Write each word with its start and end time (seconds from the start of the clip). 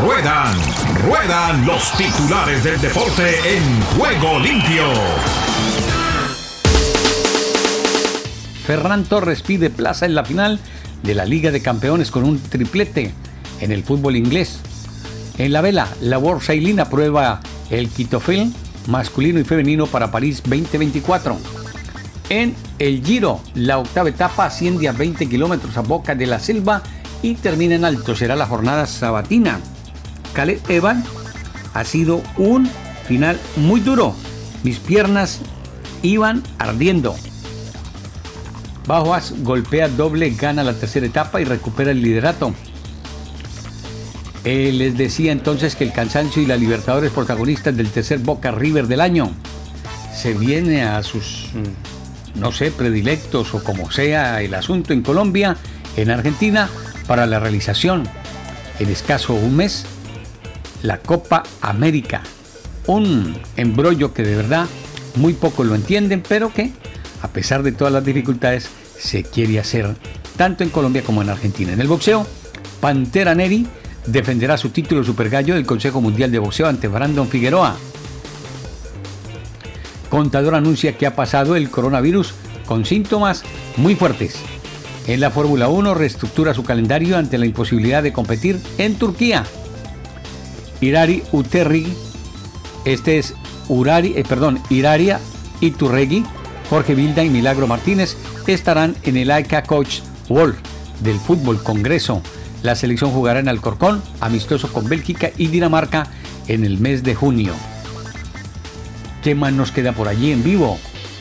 Ruedan, 0.00 0.56
ruedan 1.04 1.66
los 1.66 1.90
titulares 1.96 2.62
del 2.62 2.80
deporte 2.80 3.56
en 3.56 3.82
juego 3.96 4.38
limpio. 4.38 4.84
Ferran 8.64 9.02
Torres 9.04 9.42
pide 9.42 9.70
plaza 9.70 10.06
en 10.06 10.14
la 10.14 10.24
final 10.24 10.60
de 11.02 11.14
la 11.16 11.24
Liga 11.24 11.50
de 11.50 11.60
Campeones 11.60 12.12
con 12.12 12.22
un 12.22 12.38
triplete 12.38 13.12
en 13.60 13.72
el 13.72 13.82
fútbol 13.82 14.14
inglés. 14.14 14.60
En 15.36 15.52
la 15.52 15.62
vela, 15.62 15.88
la 16.00 16.18
World 16.18 16.42
Sailing 16.42 16.78
aprueba 16.78 17.40
el 17.68 17.88
Quitofil 17.88 18.54
masculino 18.86 19.40
y 19.40 19.44
femenino 19.44 19.86
para 19.88 20.12
París 20.12 20.42
2024. 20.44 21.36
En 22.28 22.54
el 22.78 23.04
Giro, 23.04 23.40
la 23.54 23.78
octava 23.78 24.10
etapa 24.10 24.46
asciende 24.46 24.86
a 24.88 24.92
20 24.92 25.28
kilómetros 25.28 25.76
a 25.76 25.80
Boca 25.80 26.14
de 26.14 26.26
la 26.26 26.38
Selva 26.38 26.82
y 27.20 27.34
termina 27.34 27.74
en 27.74 27.84
alto. 27.84 28.14
Será 28.14 28.36
la 28.36 28.46
jornada 28.46 28.86
sabatina. 28.86 29.58
Evan 30.38 31.02
ha 31.74 31.84
sido 31.84 32.22
un 32.36 32.70
final 33.06 33.38
muy 33.56 33.80
duro. 33.80 34.14
Mis 34.62 34.78
piernas 34.78 35.40
iban 36.02 36.44
ardiendo. 36.58 37.16
Bajoas 38.86 39.34
golpea 39.42 39.88
doble, 39.88 40.30
gana 40.30 40.62
la 40.62 40.74
tercera 40.74 41.06
etapa 41.06 41.40
y 41.40 41.44
recupera 41.44 41.90
el 41.90 42.02
liderato. 42.02 42.54
Les 44.44 44.96
decía 44.96 45.32
entonces 45.32 45.76
que 45.76 45.84
el 45.84 45.92
cansancio 45.92 46.40
y 46.40 46.46
la 46.46 46.56
Libertadores 46.56 47.10
protagonistas 47.10 47.76
del 47.76 47.90
tercer 47.90 48.20
Boca 48.20 48.50
River 48.50 48.86
del 48.86 49.00
año 49.00 49.32
se 50.14 50.32
viene 50.32 50.84
a 50.84 51.02
sus, 51.02 51.50
mm, 51.52 52.40
no 52.40 52.52
sé, 52.52 52.70
predilectos 52.70 53.54
o 53.54 53.62
como 53.62 53.90
sea 53.90 54.40
el 54.40 54.54
asunto 54.54 54.92
en 54.94 55.02
Colombia, 55.02 55.56
en 55.96 56.10
Argentina, 56.10 56.70
para 57.06 57.26
la 57.26 57.40
realización 57.40 58.08
en 58.78 58.88
escaso 58.88 59.34
un 59.34 59.56
mes 59.56 59.84
la 60.82 60.98
Copa 60.98 61.42
América. 61.60 62.22
Un 62.86 63.36
embrollo 63.56 64.14
que 64.14 64.22
de 64.22 64.36
verdad 64.36 64.66
muy 65.16 65.34
pocos 65.34 65.66
lo 65.66 65.74
entienden, 65.74 66.22
pero 66.26 66.52
que 66.52 66.72
a 67.22 67.28
pesar 67.28 67.62
de 67.62 67.72
todas 67.72 67.92
las 67.92 68.04
dificultades 68.04 68.68
se 68.98 69.22
quiere 69.22 69.58
hacer 69.58 69.96
tanto 70.36 70.64
en 70.64 70.70
Colombia 70.70 71.02
como 71.02 71.22
en 71.22 71.30
Argentina. 71.30 71.72
En 71.72 71.80
el 71.80 71.88
boxeo, 71.88 72.26
Pantera 72.80 73.34
Neri 73.34 73.66
defenderá 74.06 74.56
su 74.56 74.70
título 74.70 75.04
Super 75.04 75.28
Gallo 75.28 75.54
del 75.54 75.66
Consejo 75.66 76.00
Mundial 76.00 76.30
de 76.30 76.38
Boxeo 76.38 76.66
ante 76.66 76.88
Brandon 76.88 77.28
Figueroa. 77.28 77.76
Contador 80.08 80.54
anuncia 80.54 80.96
que 80.96 81.06
ha 81.06 81.14
pasado 81.14 81.56
el 81.56 81.70
coronavirus 81.70 82.32
con 82.66 82.86
síntomas 82.86 83.42
muy 83.76 83.94
fuertes. 83.94 84.36
En 85.06 85.20
la 85.20 85.30
Fórmula 85.30 85.68
1 85.68 85.94
reestructura 85.94 86.54
su 86.54 86.64
calendario 86.64 87.16
ante 87.16 87.38
la 87.38 87.46
imposibilidad 87.46 88.02
de 88.02 88.12
competir 88.12 88.60
en 88.78 88.94
Turquía. 88.94 89.44
Irari 90.80 91.22
Uterri, 91.32 91.86
este 92.84 93.18
es 93.18 93.34
Urari, 93.68 94.14
eh, 94.16 94.24
perdón, 94.28 94.60
Iraria 94.70 95.20
Iturregui, 95.60 96.24
Jorge 96.70 96.94
Vilda 96.94 97.24
y 97.24 97.30
Milagro 97.30 97.66
Martínez 97.66 98.16
estarán 98.46 98.96
en 99.02 99.16
el 99.16 99.30
AICA 99.30 99.62
Coach 99.62 100.00
World 100.28 100.56
del 101.00 101.18
Fútbol 101.18 101.62
Congreso. 101.62 102.22
La 102.62 102.74
selección 102.74 103.10
jugará 103.10 103.40
en 103.40 103.48
Alcorcón, 103.48 104.02
amistoso 104.20 104.72
con 104.72 104.88
Bélgica 104.88 105.30
y 105.36 105.48
Dinamarca 105.48 106.08
en 106.48 106.64
el 106.64 106.78
mes 106.78 107.02
de 107.02 107.14
junio. 107.14 107.52
¿Qué 109.22 109.34
más 109.34 109.52
nos 109.52 109.72
queda 109.72 109.92
por 109.92 110.08
allí 110.08 110.32
en 110.32 110.42
vivo? 110.42 110.78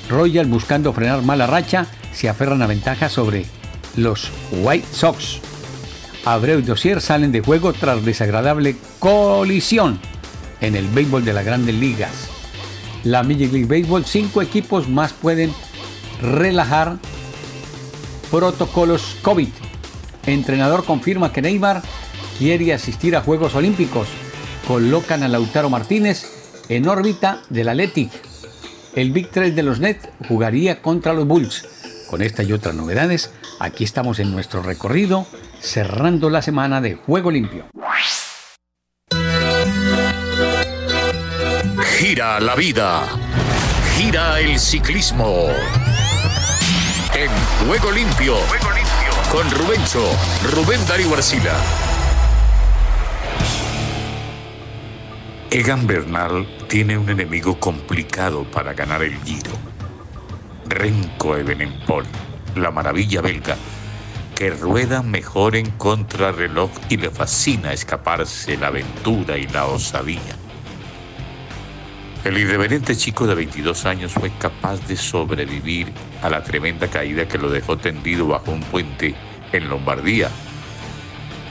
Royal 0.09 0.45
buscando 0.45 0.93
frenar 0.93 1.21
mala 1.23 1.47
racha 1.47 1.87
se 2.13 2.29
aferran 2.29 2.61
a 2.61 2.67
ventaja 2.67 3.09
sobre 3.09 3.45
los 3.95 4.31
White 4.51 4.87
Sox. 4.91 5.39
Abreu 6.33 6.59
y 6.59 6.61
Dossier 6.61 6.99
salen 6.99 7.31
de 7.31 7.39
juego 7.39 7.71
tras 7.71 8.03
desagradable 8.03 8.75
colisión 8.99 9.99
en 10.59 10.75
el 10.75 10.87
béisbol 10.87 11.23
de 11.23 11.31
las 11.31 11.45
grandes 11.45 11.75
ligas. 11.75 12.11
La 13.03 13.23
Major 13.23 13.51
League 13.53 13.65
Baseball, 13.65 14.05
cinco 14.05 14.41
equipos 14.41 14.89
más 14.89 15.13
pueden 15.13 15.53
relajar 16.21 16.97
protocolos 18.29 19.15
COVID. 19.21 19.47
Entrenador 20.25 20.83
confirma 20.83 21.31
que 21.31 21.41
Neymar 21.41 21.81
quiere 22.37 22.73
asistir 22.73 23.15
a 23.15 23.21
Juegos 23.21 23.55
Olímpicos. 23.55 24.09
Colocan 24.67 25.23
a 25.23 25.29
Lautaro 25.29 25.69
Martínez 25.69 26.25
en 26.67 26.89
órbita 26.89 27.41
del 27.49 27.69
Athletic. 27.69 28.11
El 28.95 29.11
Big 29.11 29.29
3 29.31 29.55
de 29.55 29.63
los 29.63 29.79
Nets 29.79 30.09
jugaría 30.27 30.81
contra 30.81 31.13
los 31.13 31.25
Bulls. 31.25 31.65
Con 32.09 32.21
esta 32.21 32.43
y 32.43 32.51
otras 32.51 32.75
novedades, 32.75 33.31
aquí 33.59 33.85
estamos 33.85 34.19
en 34.19 34.31
nuestro 34.31 34.61
recorrido 34.61 35.25
cerrando 35.59 36.29
la 36.29 36.41
semana 36.41 36.81
de 36.81 36.95
Juego 36.95 37.31
Limpio. 37.31 37.65
Gira 41.97 42.39
la 42.39 42.55
vida, 42.55 43.03
gira 43.95 44.39
el 44.39 44.59
ciclismo. 44.59 45.47
En 47.15 47.29
Juego 47.67 47.91
Limpio, 47.91 48.35
con 49.31 49.49
Rubencho, 49.51 50.03
Rubén 50.53 50.85
Darío 50.87 51.13
Arcila. 51.13 51.55
Egan 55.49 55.87
Bernal 55.87 56.45
tiene 56.67 56.97
un 56.97 57.09
enemigo 57.09 57.59
complicado 57.59 58.43
para 58.51 58.73
ganar 58.73 59.01
el 59.01 59.17
Giro. 59.23 59.51
Renko 60.67 61.37
Evenepoel, 61.37 62.05
la 62.55 62.69
maravilla 62.69 63.21
belga, 63.21 63.55
que 64.37 64.51
rueda 64.51 65.01
mejor 65.01 65.55
en 65.55 65.71
contrarreloj 65.71 66.69
y 66.89 66.97
le 66.97 67.09
fascina 67.09 67.73
escaparse 67.73 68.55
la 68.55 68.67
aventura 68.67 69.35
y 69.35 69.47
la 69.47 69.65
osadía. 69.65 70.19
El 72.23 72.37
irreverente 72.37 72.95
chico 72.95 73.25
de 73.25 73.33
22 73.33 73.87
años 73.87 74.11
fue 74.11 74.31
capaz 74.37 74.87
de 74.87 74.95
sobrevivir 74.95 75.91
a 76.21 76.29
la 76.29 76.43
tremenda 76.43 76.87
caída 76.87 77.27
que 77.27 77.39
lo 77.39 77.49
dejó 77.49 77.77
tendido 77.77 78.27
bajo 78.27 78.51
un 78.51 78.59
puente 78.61 79.15
en 79.53 79.69
Lombardía. 79.69 80.29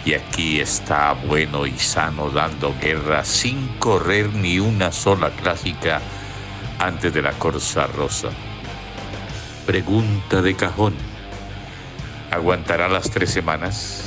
Y 0.04 0.14
aquí 0.14 0.60
está 0.60 1.12
bueno 1.14 1.66
y 1.66 1.76
sano 1.76 2.30
dando 2.30 2.72
guerra 2.80 3.25
sin 3.25 3.66
correr 3.80 4.32
ni 4.32 4.60
una 4.60 4.92
sola 4.92 5.30
clásica 5.30 6.00
antes 6.78 7.12
de 7.12 7.22
la 7.22 7.32
Corsa 7.32 7.88
Rosa. 7.88 8.28
Pregunta 9.66 10.41
de 10.41 10.54
cajón. 10.54 11.16
¿Aguantará 12.36 12.86
las 12.86 13.10
tres 13.10 13.30
semanas? 13.30 14.02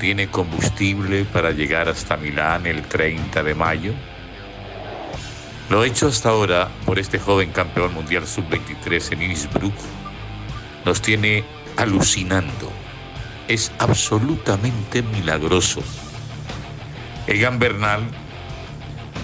¿Tiene 0.00 0.28
combustible 0.28 1.24
para 1.24 1.52
llegar 1.52 1.88
hasta 1.88 2.16
Milán 2.16 2.66
el 2.66 2.82
30 2.82 3.44
de 3.44 3.54
mayo? 3.54 3.92
Lo 5.70 5.84
hecho 5.84 6.08
hasta 6.08 6.30
ahora 6.30 6.68
por 6.84 6.98
este 6.98 7.20
joven 7.20 7.52
campeón 7.52 7.94
mundial 7.94 8.26
sub-23 8.26 9.12
en 9.12 9.22
Innsbruck 9.22 9.74
nos 10.84 11.00
tiene 11.00 11.44
alucinando. 11.76 12.72
Es 13.46 13.70
absolutamente 13.78 15.02
milagroso. 15.02 15.80
Egan 17.28 17.60
Bernal 17.60 18.02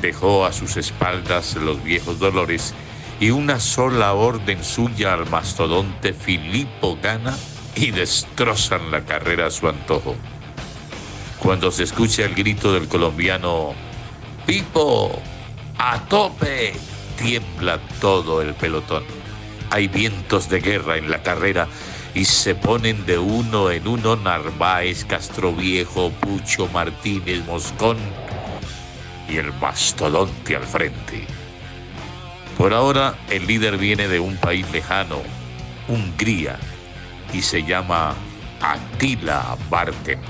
dejó 0.03 0.47
a 0.47 0.53
sus 0.53 0.77
espaldas 0.77 1.57
los 1.57 1.83
viejos 1.83 2.21
dolores 2.21 2.75
y 3.19 3.31
una 3.31 3.59
sola 3.59 4.13
orden 4.13 4.63
suya 4.63 5.15
al 5.15 5.29
mastodonte 5.29 6.13
Filippo 6.13 6.97
Gana 7.03 7.37
y 7.75 7.91
destrozan 7.91 8.91
la 8.91 9.05
carrera 9.05 9.47
a 9.47 9.51
su 9.51 9.69
antojo. 9.69 10.17
Cuando 11.39 11.71
se 11.71 11.85
escucha 11.85 12.25
el 12.25 12.35
grito 12.35 12.73
del 12.73 12.89
colombiano, 12.89 13.75
Pipo, 14.47 15.21
a 15.79 15.99
tope, 16.09 16.73
tiembla 17.17 17.79
todo 18.01 18.43
el 18.43 18.55
pelotón. 18.55 19.05
Hay 19.71 19.89
vientos 19.89 20.49
de 20.49 20.61
guerra 20.61 20.97
en 20.97 21.11
la 21.11 21.23
carrera 21.23 21.69
y 22.15 22.25
se 22.25 22.55
ponen 22.55 23.07
de 23.07 23.19
uno 23.19 23.71
en 23.71 23.87
uno 23.87 24.17
Narváez, 24.17 25.05
Castroviejo, 25.05 26.11
Pucho, 26.11 26.67
Martínez, 26.69 27.45
Moscón 27.47 27.99
y 29.29 29.37
el 29.37 29.53
mastodonte 29.55 30.57
al 30.57 30.65
frente. 30.65 31.25
Por 32.59 32.75
ahora 32.75 33.15
el 33.31 33.47
líder 33.47 33.79
viene 33.79 34.09
de 34.09 34.21
un 34.21 34.37
país 34.37 34.71
lejano, 34.73 35.19
Hungría, 35.89 36.59
y 37.33 37.43
se 37.43 37.63
llama 37.63 38.15
Attila 38.61 39.57
Barken, 39.69 40.21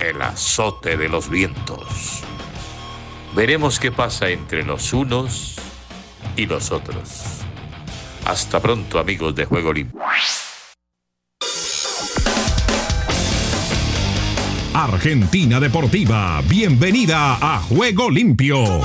el 0.00 0.20
azote 0.22 0.96
de 0.96 1.08
los 1.08 1.28
vientos. 1.28 2.22
Veremos 3.34 3.78
qué 3.78 3.92
pasa 3.92 4.28
entre 4.28 4.64
los 4.64 4.92
unos 4.92 5.56
y 6.36 6.46
los 6.46 6.70
otros. 6.70 7.42
Hasta 8.24 8.60
pronto 8.60 8.98
amigos 8.98 9.34
de 9.34 9.44
Juego 9.44 9.72
Limpio. 9.72 10.00
Argentina 14.74 15.58
Deportiva, 15.58 16.40
bienvenida 16.48 17.34
a 17.40 17.60
Juego 17.60 18.10
Limpio. 18.10 18.80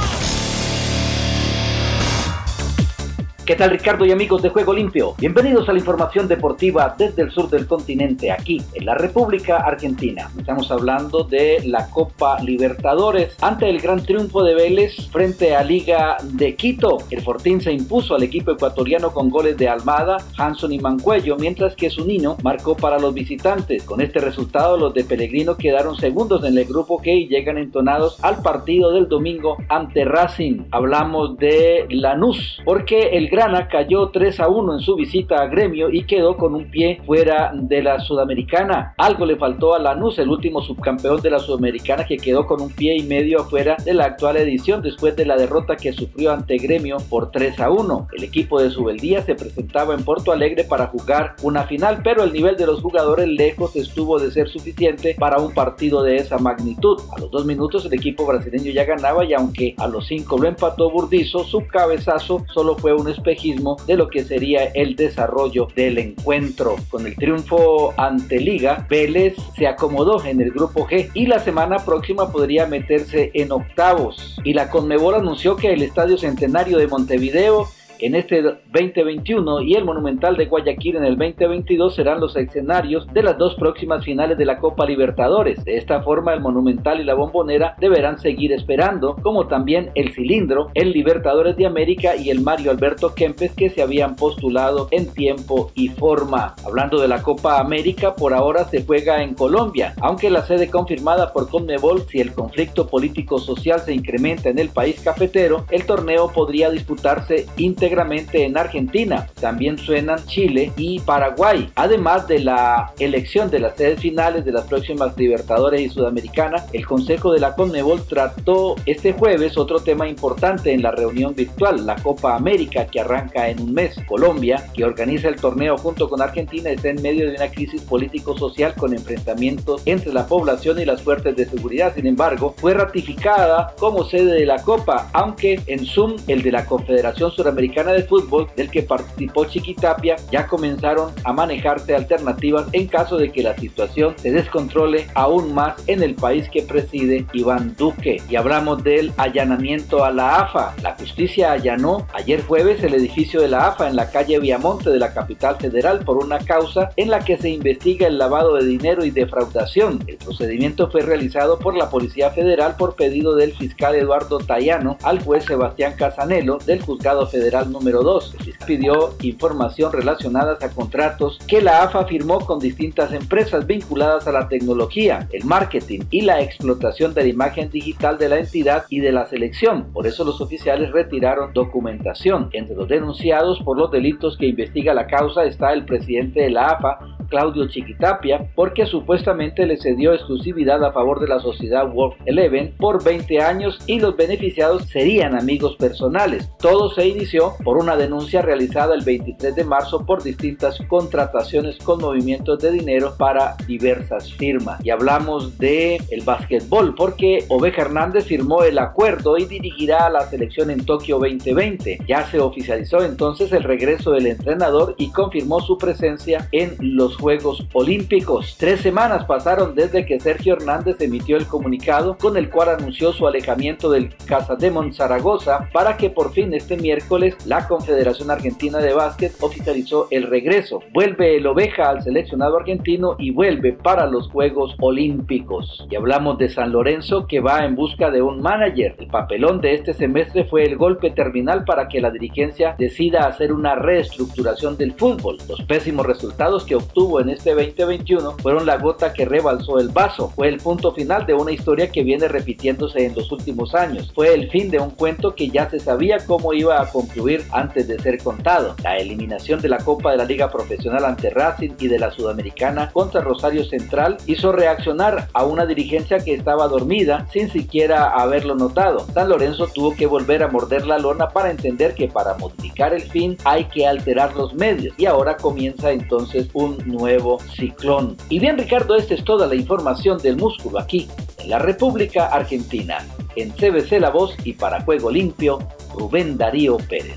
¿Qué 3.46 3.58
tal 3.58 3.72
Ricardo 3.72 4.06
y 4.06 4.12
amigos 4.14 4.42
de 4.42 4.48
Juego 4.48 4.72
Limpio? 4.72 5.16
Bienvenidos 5.18 5.68
a 5.68 5.74
la 5.74 5.80
información 5.80 6.30
deportiva 6.30 6.96
desde 6.98 7.24
el 7.24 7.32
sur 7.32 7.50
del 7.50 7.68
continente, 7.68 8.32
aquí 8.32 8.62
en 8.74 8.86
la 8.86 8.96
República 8.96 9.58
Argentina. 9.58 10.32
Estamos 10.40 10.72
hablando 10.72 11.26
de 11.26 11.62
la 11.66 11.90
Copa 11.90 12.40
Libertadores 12.40 13.36
ante 13.42 13.70
el 13.70 13.82
gran 13.82 14.02
triunfo 14.02 14.44
de 14.44 14.56
Vélez 14.56 15.10
frente 15.12 15.58
a 15.58 15.62
Liga 15.62 16.16
de 16.24 16.56
Quito. 16.56 17.00
El 17.10 17.22
Fortín 17.22 17.60
se 17.60 17.74
impuso 17.74 18.16
al 18.16 18.24
equipo 18.24 18.52
ecuatoriano 18.52 19.12
con 19.12 19.30
goles 19.30 19.58
de 19.58 19.68
Almada, 19.68 20.24
Hanson 20.38 20.72
y 20.72 20.80
Mancuello, 20.80 21.36
mientras 21.36 21.76
que 21.76 21.90
Zunino 21.90 22.38
marcó 22.44 22.78
para 22.78 22.98
los 22.98 23.14
visitantes. 23.14 23.84
Con 23.84 24.00
este 24.00 24.20
resultado, 24.20 24.78
los 24.78 24.94
de 24.94 25.04
Pellegrino 25.04 25.58
quedaron 25.58 25.98
segundos 25.98 26.46
en 26.46 26.58
el 26.58 26.64
grupo 26.64 27.02
G 27.02 27.24
y 27.24 27.28
llegan 27.28 27.58
entonados 27.58 28.24
al 28.24 28.42
partido 28.42 28.94
del 28.94 29.10
domingo 29.10 29.58
ante 29.68 30.06
Racing. 30.06 30.62
Hablamos 30.72 31.36
de 31.36 31.88
Lanús, 31.90 32.62
porque 32.64 33.10
el 33.18 33.33
Grana 33.34 33.68
cayó 33.68 34.10
3 34.10 34.42
a 34.42 34.48
1 34.48 34.76
en 34.76 34.80
su 34.80 34.96
visita 34.96 35.42
a 35.42 35.48
Gremio 35.48 35.90
y 35.90 36.04
quedó 36.04 36.38
con 36.38 36.54
un 36.54 36.70
pie 36.70 37.02
fuera 37.04 37.52
de 37.52 37.82
la 37.82 38.00
Sudamericana. 38.00 38.94
Algo 38.96 39.26
le 39.26 39.38
faltó 39.38 39.74
a 39.74 39.80
Lanús, 39.80 40.20
el 40.20 40.30
último 40.30 40.62
subcampeón 40.62 41.20
de 41.20 41.32
la 41.32 41.40
Sudamericana 41.40 42.06
que 42.06 42.18
quedó 42.18 42.46
con 42.46 42.62
un 42.62 42.70
pie 42.70 42.96
y 42.96 43.02
medio 43.02 43.42
afuera 43.42 43.76
de 43.84 43.96
la 43.96 44.06
actual 44.06 44.38
edición 44.38 44.84
después 44.84 45.16
de 45.16 45.26
la 45.26 45.36
derrota 45.36 45.78
que 45.78 45.94
sufrió 45.94 46.32
ante 46.32 46.60
Gremio 46.60 46.98
por 47.10 47.32
3 47.32 47.60
a 47.60 47.72
1. 47.72 48.10
El 48.14 48.24
equipo 48.24 48.62
de 48.62 48.70
Subeldía 48.70 49.24
se 49.24 49.34
presentaba 49.34 49.96
en 49.96 50.06
Porto 50.06 50.32
Alegre 50.32 50.64
para 50.64 50.86
jugar 50.86 51.36
una 51.42 51.64
final, 51.64 52.02
pero 52.04 52.22
el 52.22 52.34
nivel 52.34 52.56
de 52.56 52.68
los 52.68 52.84
jugadores 52.84 53.28
lejos 53.28 53.76
estuvo 53.76 54.20
de 54.20 54.30
ser 54.30 54.48
suficiente 54.48 55.16
para 55.18 55.40
un 55.40 55.56
partido 55.56 56.04
de 56.04 56.18
esa 56.18 56.38
magnitud. 56.38 57.02
A 57.18 57.20
los 57.20 57.32
dos 57.32 57.48
minutos 57.48 57.84
el 57.84 57.96
equipo 57.96 58.28
brasileño 58.28 58.72
ya 58.72 58.86
ganaba 58.86 59.26
y 59.26 59.34
aunque 59.34 59.74
a 59.80 59.88
los 59.88 60.06
cinco 60.06 60.38
lo 60.38 60.48
empató 60.48 60.92
Burdizo, 60.92 61.44
su 61.44 61.66
cabezazo 61.66 62.46
solo 62.54 62.76
fue 62.76 62.94
un 62.94 63.10
espejismo 63.24 63.78
de 63.88 63.96
lo 63.96 64.10
que 64.10 64.24
sería 64.24 64.66
el 64.66 64.96
desarrollo 64.96 65.68
del 65.76 65.98
encuentro. 65.98 66.76
Con 66.90 67.08
el 67.08 67.16
triunfo 67.16 67.94
ante 67.98 68.40
Liga, 68.40 68.86
Vélez 68.90 69.36
se 69.58 69.66
acomodó 69.66 70.24
en 70.26 70.42
el 70.42 70.52
grupo 70.52 70.86
G 70.86 71.10
y 71.14 71.26
la 71.26 71.40
semana 71.40 71.78
próxima 71.80 72.32
podría 72.32 72.68
meterse 72.68 73.32
en 73.34 73.52
octavos. 73.52 74.38
Y 74.44 74.54
la 74.54 74.70
Conmebol 74.70 75.16
anunció 75.16 75.56
que 75.56 75.74
el 75.74 75.82
Estadio 75.82 76.18
Centenario 76.18 76.78
de 76.78 76.88
Montevideo 76.88 77.68
en 78.00 78.16
este 78.16 78.42
2021 78.42 79.62
y 79.62 79.76
el 79.76 79.86
Monumental 79.86 80.36
de 80.36 80.46
Guayaquil 80.46 80.98
en 80.98 81.06
el 81.06 81.18
2022 81.18 81.96
serán 81.96 82.20
los 82.20 82.36
escenarios 82.36 83.08
de 83.14 83.24
las 83.24 83.38
dos 83.38 83.56
próximas 83.56 84.04
finales 84.04 84.38
de 84.38 84.46
la 84.46 84.58
Copa 84.58 84.86
Libertadores. 84.86 85.64
De 85.64 85.78
esta 85.78 86.02
forma, 86.02 86.34
el 86.34 86.42
Monumental 86.42 87.00
y 87.00 87.04
la 87.04 87.14
Bombonera 87.14 87.76
deberán 87.80 88.20
seguir 88.20 88.52
esperando, 88.52 89.16
como 89.22 89.48
también 89.48 89.92
el 89.96 90.14
Cilindro, 90.14 90.70
el 90.74 90.92
Libertadores 90.92 91.56
de 91.58 91.66
América 91.66 92.16
y 92.16 92.30
el 92.30 92.42
Mario 92.42 92.72
Alberto 92.72 93.14
Kempes 93.16 93.54
que 93.54 93.70
se 93.70 93.82
habían 93.82 94.16
postulado 94.16 94.88
en 94.92 95.14
tiempo 95.14 95.72
y 95.76 95.90
forma. 95.90 96.56
Hablando 96.66 97.00
de 97.02 97.08
la 97.08 97.22
Copa 97.22 97.60
América, 97.60 98.16
por 98.16 98.34
ahora 98.34 98.66
se 98.66 98.84
juega 98.84 99.24
en 99.24 99.34
Colombia, 99.34 99.94
aunque 100.02 100.30
la 100.30 100.46
sede 100.46 100.70
confirmada 100.70 101.34
por 101.34 101.50
Conmebol, 101.50 102.04
si 102.10 102.20
el 102.20 102.34
conflicto 102.34 102.88
político-social 102.88 103.80
se 103.80 103.94
incrementa 103.94 104.50
en 104.50 104.60
el 104.60 104.70
país 104.70 105.02
cafetero, 105.02 105.66
el 105.72 105.86
torneo 105.86 106.32
podría 106.32 106.70
disputarse 106.70 107.46
íntegramente 107.84 108.46
en 108.46 108.58
Argentina. 108.58 109.28
También 109.42 109.78
suenan 109.78 110.26
Chile 110.26 110.72
y 110.78 111.02
Paraguay. 111.02 111.70
Además 111.76 112.28
de 112.30 112.40
la 112.40 112.94
elección 112.98 113.50
de 113.52 113.60
las 113.60 113.76
sedes 113.76 114.00
finales 114.00 114.46
de 114.46 114.54
las 114.54 114.64
próximas 114.66 115.18
Libertadores 115.18 115.82
y 115.82 115.90
Sudamericanas, 115.90 116.66
el 116.72 116.88
Consejo 116.88 117.34
de 117.34 117.42
la 117.42 117.56
Conmebol 117.56 118.06
trató 118.08 118.76
este 118.86 119.12
jueves 119.12 119.58
otro 119.58 119.82
tema 119.82 120.08
importante 120.08 120.72
en 120.72 120.82
la 120.82 120.92
reunión 120.92 121.36
virtual, 121.36 121.86
la 121.86 121.96
Copa 121.96 122.36
América 122.36 122.86
que 122.86 123.02
arranca 123.02 123.50
en 123.50 123.60
un 123.60 123.74
mes. 123.74 123.98
Colombia, 124.08 124.70
que 124.74 124.86
organiza 124.86 125.28
el 125.28 125.36
torneo 125.36 125.78
junto 125.78 126.10
con 126.10 126.22
Argentina, 126.22 126.70
está 126.70 126.90
en 126.90 127.02
medio 127.02 127.30
de 127.30 127.36
una 127.36 127.50
crisis 127.50 127.82
político-social 127.82 128.76
con 128.76 128.94
enfrentamientos 128.94 129.82
entre 129.86 130.14
la 130.14 130.26
población 130.26 130.80
y 130.80 130.86
las 130.86 131.02
fuerzas 131.02 131.36
de 131.36 131.46
seguridad. 131.46 131.94
Sin 131.94 132.08
embargo, 132.08 132.56
fue 132.58 132.74
ratificada 132.74 133.74
como 133.78 134.06
sede 134.06 134.36
de 134.36 134.46
la 134.46 134.62
Copa, 134.62 135.10
aunque 135.12 135.60
en 135.68 135.86
Zoom 135.86 136.16
el 136.28 136.44
de 136.44 136.52
la 136.54 136.66
Confederación 136.66 137.30
Suramericana 137.32 137.73
de 137.74 138.04
Fútbol 138.04 138.48
del 138.56 138.70
que 138.70 138.84
participó 138.84 139.46
Chiquitapia 139.46 140.16
ya 140.32 140.48
comenzaron 140.48 141.12
a 141.24 141.34
manejarse 141.34 141.96
alternativas 141.96 142.68
en 142.72 142.88
caso 142.88 143.18
de 143.18 143.32
que 143.32 143.42
la 143.42 143.58
situación 143.58 144.14
se 144.18 144.32
descontrole 144.32 145.08
aún 145.16 145.54
más 145.54 145.76
en 145.88 146.04
el 146.04 146.14
país 146.14 146.48
que 146.50 146.62
preside 146.62 147.26
Iván 147.34 147.76
Duque. 147.76 148.22
Y 148.30 148.36
hablamos 148.36 148.84
del 148.84 149.12
allanamiento 149.18 150.06
a 150.06 150.12
la 150.12 150.42
AFA. 150.42 150.76
La 150.84 150.96
justicia 150.96 151.52
allanó 151.52 152.08
ayer 152.14 152.44
jueves 152.44 152.84
el 152.84 152.94
edificio 152.94 153.42
de 153.42 153.48
la 153.48 153.68
AFA 153.68 153.90
en 153.90 153.96
la 153.96 154.12
calle 154.12 154.40
Viamonte 154.40 154.92
de 154.92 155.00
la 155.00 155.14
capital 155.14 155.56
federal 155.58 156.06
por 156.06 156.18
una 156.18 156.40
causa 156.40 156.92
en 156.96 157.10
la 157.10 157.20
que 157.22 157.38
se 157.38 157.50
investiga 157.50 158.08
el 158.08 158.20
lavado 158.20 158.56
de 158.56 158.66
dinero 158.66 159.04
y 159.04 159.10
defraudación. 159.10 160.04
El 160.06 160.18
procedimiento 160.18 160.92
fue 160.92 161.02
realizado 161.02 161.58
por 161.58 161.76
la 161.76 161.90
Policía 161.90 162.30
Federal 162.30 162.76
por 162.78 162.96
pedido 162.96 163.36
del 163.36 163.54
fiscal 163.54 163.96
Eduardo 163.96 164.38
Tayano 164.38 164.98
al 165.02 165.24
juez 165.24 165.46
Sebastián 165.46 165.96
Casanelo 165.98 166.60
del 166.66 166.82
Juzgado 166.82 167.28
Federal 167.28 167.63
número 167.72 168.02
2. 168.04 168.36
Pidió 168.66 169.16
información 169.22 169.92
relacionada 169.92 170.58
a 170.62 170.70
contratos 170.70 171.40
que 171.48 171.62
la 171.62 171.84
AFA 171.84 172.06
firmó 172.06 172.40
con 172.40 172.60
distintas 172.60 173.14
empresas 173.14 173.66
vinculadas 173.66 174.28
a 174.28 174.32
la 174.32 174.48
tecnología, 174.48 175.28
el 175.32 175.46
marketing 175.46 176.02
y 176.10 176.22
la 176.22 176.42
explotación 176.42 177.14
de 177.14 177.24
la 177.24 177.30
imagen 177.30 177.70
digital 177.70 178.18
de 178.18 178.30
la 178.30 178.40
entidad 178.40 178.86
y 178.90 179.00
de 179.00 179.12
la 179.12 179.26
selección. 179.26 179.86
Por 179.94 180.08
eso 180.08 180.24
los 180.24 180.42
oficiales 180.42 180.92
retiraron 180.92 181.54
documentación. 181.54 182.50
Entre 182.54 182.76
los 182.76 182.88
denunciados 182.88 183.60
por 183.62 183.78
los 183.78 183.92
delitos 183.92 184.38
que 184.38 184.48
investiga 184.48 184.94
la 184.94 185.08
causa 185.08 185.46
está 185.46 185.74
el 185.74 185.86
presidente 185.86 186.42
de 186.42 186.50
la 186.50 186.68
AFA, 186.68 187.00
Claudio 187.30 187.68
Chiquitapia, 187.68 188.52
porque 188.56 188.86
supuestamente 188.86 189.66
le 189.66 189.78
cedió 189.78 190.14
exclusividad 190.14 190.84
a 190.84 190.92
favor 190.92 191.20
de 191.20 191.28
la 191.28 191.40
sociedad 191.40 191.92
World 191.92 192.16
Eleven 192.26 192.76
por 192.78 193.04
20 193.04 193.42
años 193.42 193.80
y 193.88 194.00
los 194.00 194.16
beneficiados 194.16 194.84
serían 194.84 195.36
amigos 195.36 195.76
personales. 195.78 196.52
Todo 196.60 196.90
se 196.92 197.08
inició 197.08 197.53
por 197.64 197.78
una 197.78 197.96
denuncia 197.96 198.42
realizada 198.42 198.96
el 198.96 199.04
23 199.04 199.56
de 199.56 199.64
marzo 199.64 200.06
por 200.06 200.24
distintas 200.24 200.80
contrataciones 200.88 201.78
con 201.78 202.00
movimientos 202.00 202.60
de 202.60 202.72
dinero 202.72 203.16
para 203.18 203.56
diversas 203.68 204.32
firmas. 204.34 204.84
Y 204.84 204.90
hablamos 204.90 205.58
de 205.58 206.02
el 206.10 206.22
básquetbol 206.22 206.96
porque 206.96 207.46
Oveja 207.50 207.84
Hernández 207.84 208.26
firmó 208.26 208.64
el 208.64 208.80
acuerdo 208.80 209.38
y 209.38 209.46
dirigirá 209.46 210.06
a 210.06 210.10
la 210.10 210.28
selección 210.30 210.70
en 210.70 210.86
Tokio 210.86 211.20
2020. 211.20 212.00
Ya 212.08 212.30
se 212.30 212.40
oficializó 212.40 213.04
entonces 213.04 213.52
el 213.52 213.64
regreso 213.64 214.12
del 214.12 214.28
entrenador 214.28 214.96
y 214.98 215.12
confirmó 215.12 215.62
su 215.62 215.78
presencia 215.78 216.48
en 216.52 216.76
los 216.80 217.18
Juegos 217.18 217.66
Olímpicos. 217.74 218.56
Tres 218.58 218.82
semanas 218.82 219.26
pasaron 219.26 219.76
desde 219.76 220.06
que 220.06 220.20
Sergio 220.20 220.54
Hernández 220.56 221.00
emitió 221.02 221.38
el 221.38 221.48
comunicado 221.48 222.18
con 222.18 222.38
el 222.38 222.50
cual 222.50 222.70
anunció 222.70 223.14
su 223.14 223.28
alejamiento 223.28 223.90
del 223.90 224.16
Casademon 224.26 224.94
Zaragoza 224.94 225.70
para 225.72 225.98
que 225.98 226.10
por 226.10 226.34
fin 226.34 226.54
este 226.54 226.78
miércoles 226.78 227.36
la 227.46 227.68
Confederación 227.68 228.32
Argentina 228.32 228.80
de 228.80 228.94
Básquet 228.94 229.34
oficializó 229.42 230.08
el 230.12 230.24
regreso. 230.24 230.82
Vuelve 230.94 231.38
el 231.38 231.46
oveja 231.46 231.90
al 231.90 232.02
seleccionado 232.02 232.58
argentino 232.58 233.16
y 233.20 233.32
vuelve 233.32 233.74
para 233.74 234.06
los 234.06 234.30
Juegos 234.30 234.76
Olímpicos. 234.80 235.86
Y 235.90 235.96
hablamos 235.96 236.38
de 236.38 236.50
San 236.50 236.72
Lorenzo 236.72 237.28
que 237.28 237.42
va 237.42 237.66
en 237.66 237.76
busca 237.76 238.10
de 238.12 238.22
un 238.22 238.42
manager. 238.42 238.96
El 238.98 239.08
papelón 239.08 239.60
de 239.60 239.74
este 239.74 239.94
semestre 239.94 240.46
fue 240.46 240.64
el 240.64 240.78
golpe 240.78 241.12
terminal 241.12 241.66
para 241.66 241.88
que 241.88 242.00
la 242.00 242.12
dirigencia 242.12 242.76
decida 242.78 243.28
hacer 243.28 243.52
una 243.52 243.76
reestructuración 243.76 244.78
del 244.78 244.94
fútbol. 244.94 245.38
Los 245.50 245.62
pésimos 245.64 246.06
resultados 246.06 246.64
que 246.64 246.76
obtuvo 246.76 247.20
en 247.20 247.30
este 247.30 247.54
2021 247.54 248.38
fueron 248.40 248.66
la 248.66 248.78
gota 248.78 249.14
que 249.14 249.26
rebalsó 249.26 249.80
el 249.80 249.90
vaso. 249.90 250.30
Fue 250.30 250.48
el 250.48 250.58
punto 250.58 250.94
final 250.94 251.26
de 251.26 251.34
una 251.34 251.52
historia 251.52 251.92
que 251.92 252.04
viene 252.04 252.28
repitiéndose 252.28 253.06
en 253.06 253.16
los 253.16 253.32
últimos 253.32 253.76
años. 253.76 254.12
Fue 254.14 254.34
el 254.34 254.50
fin 254.50 254.72
de 254.72 254.80
un 254.80 254.92
cuento 254.92 255.36
que 255.36 255.50
ya 255.50 255.70
se 255.70 255.80
sabía 255.80 256.18
cómo 256.26 256.54
iba 256.54 256.82
a 256.82 256.90
concluir 256.90 257.33
antes 257.52 257.88
de 257.88 258.00
ser 258.00 258.22
contado. 258.22 258.76
La 258.84 258.98
eliminación 258.98 259.62
de 259.62 259.70
la 259.70 259.78
Copa 259.78 260.12
de 260.12 260.18
la 260.18 260.26
Liga 260.26 260.52
Profesional 260.52 261.06
ante 261.06 261.30
Racing 261.30 261.72
y 261.80 261.88
de 261.88 262.00
la 262.00 262.12
Sudamericana 262.12 262.92
contra 262.92 263.22
Rosario 263.22 263.64
Central 263.66 264.18
hizo 264.26 264.52
reaccionar 264.52 265.28
a 265.34 265.46
una 265.46 265.66
dirigencia 265.66 266.20
que 266.20 266.34
estaba 266.34 266.68
dormida 266.68 267.28
sin 267.32 267.50
siquiera 267.50 268.10
haberlo 268.10 268.56
notado. 268.56 269.06
San 269.14 269.30
Lorenzo 269.30 269.68
tuvo 269.68 269.96
que 269.96 270.08
volver 270.08 270.44
a 270.44 270.48
morder 270.48 270.86
la 270.86 271.00
lona 271.00 271.30
para 271.30 271.52
entender 271.52 271.96
que 271.96 272.08
para 272.08 272.36
modificar 272.36 272.94
el 272.94 273.02
fin 273.02 273.38
hay 273.44 273.66
que 273.66 273.88
alterar 273.88 274.36
los 274.36 274.54
medios 274.54 274.94
y 274.98 275.06
ahora 275.06 275.38
comienza 275.38 275.92
entonces 275.92 276.48
un 276.54 276.78
nuevo 276.86 277.40
ciclón. 277.56 278.18
Y 278.30 278.40
bien 278.40 278.58
Ricardo, 278.58 278.96
esta 278.96 279.14
es 279.14 279.24
toda 279.24 279.48
la 279.48 279.56
información 279.56 280.18
del 280.18 280.38
músculo 280.38 280.80
aquí 280.80 281.08
en 281.40 281.50
la 281.50 281.60
República 281.60 282.28
Argentina. 282.28 283.06
En 283.36 283.52
CBC 283.52 284.00
La 284.00 284.10
Voz 284.10 284.36
y 284.44 284.54
para 284.54 284.82
Juego 284.82 285.10
Limpio, 285.12 285.60
Rubén 285.94 286.38
Darío 286.38 286.78
Pérez. 286.78 287.16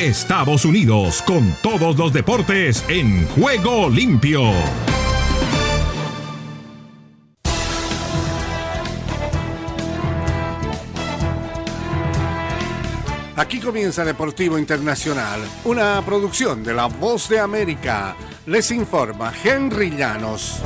Estados 0.00 0.66
Unidos 0.66 1.22
con 1.22 1.54
todos 1.62 1.96
los 1.96 2.12
deportes 2.12 2.84
en 2.88 3.26
Juego 3.28 3.88
Limpio. 3.88 4.42
Aquí 13.36 13.58
comienza 13.60 14.04
Deportivo 14.04 14.58
Internacional, 14.58 15.40
una 15.64 16.02
producción 16.04 16.62
de 16.62 16.74
La 16.74 16.86
Voz 16.86 17.28
de 17.28 17.38
América. 17.38 18.16
Les 18.46 18.70
informa 18.70 19.32
Henry 19.44 19.90
Llanos. 19.90 20.62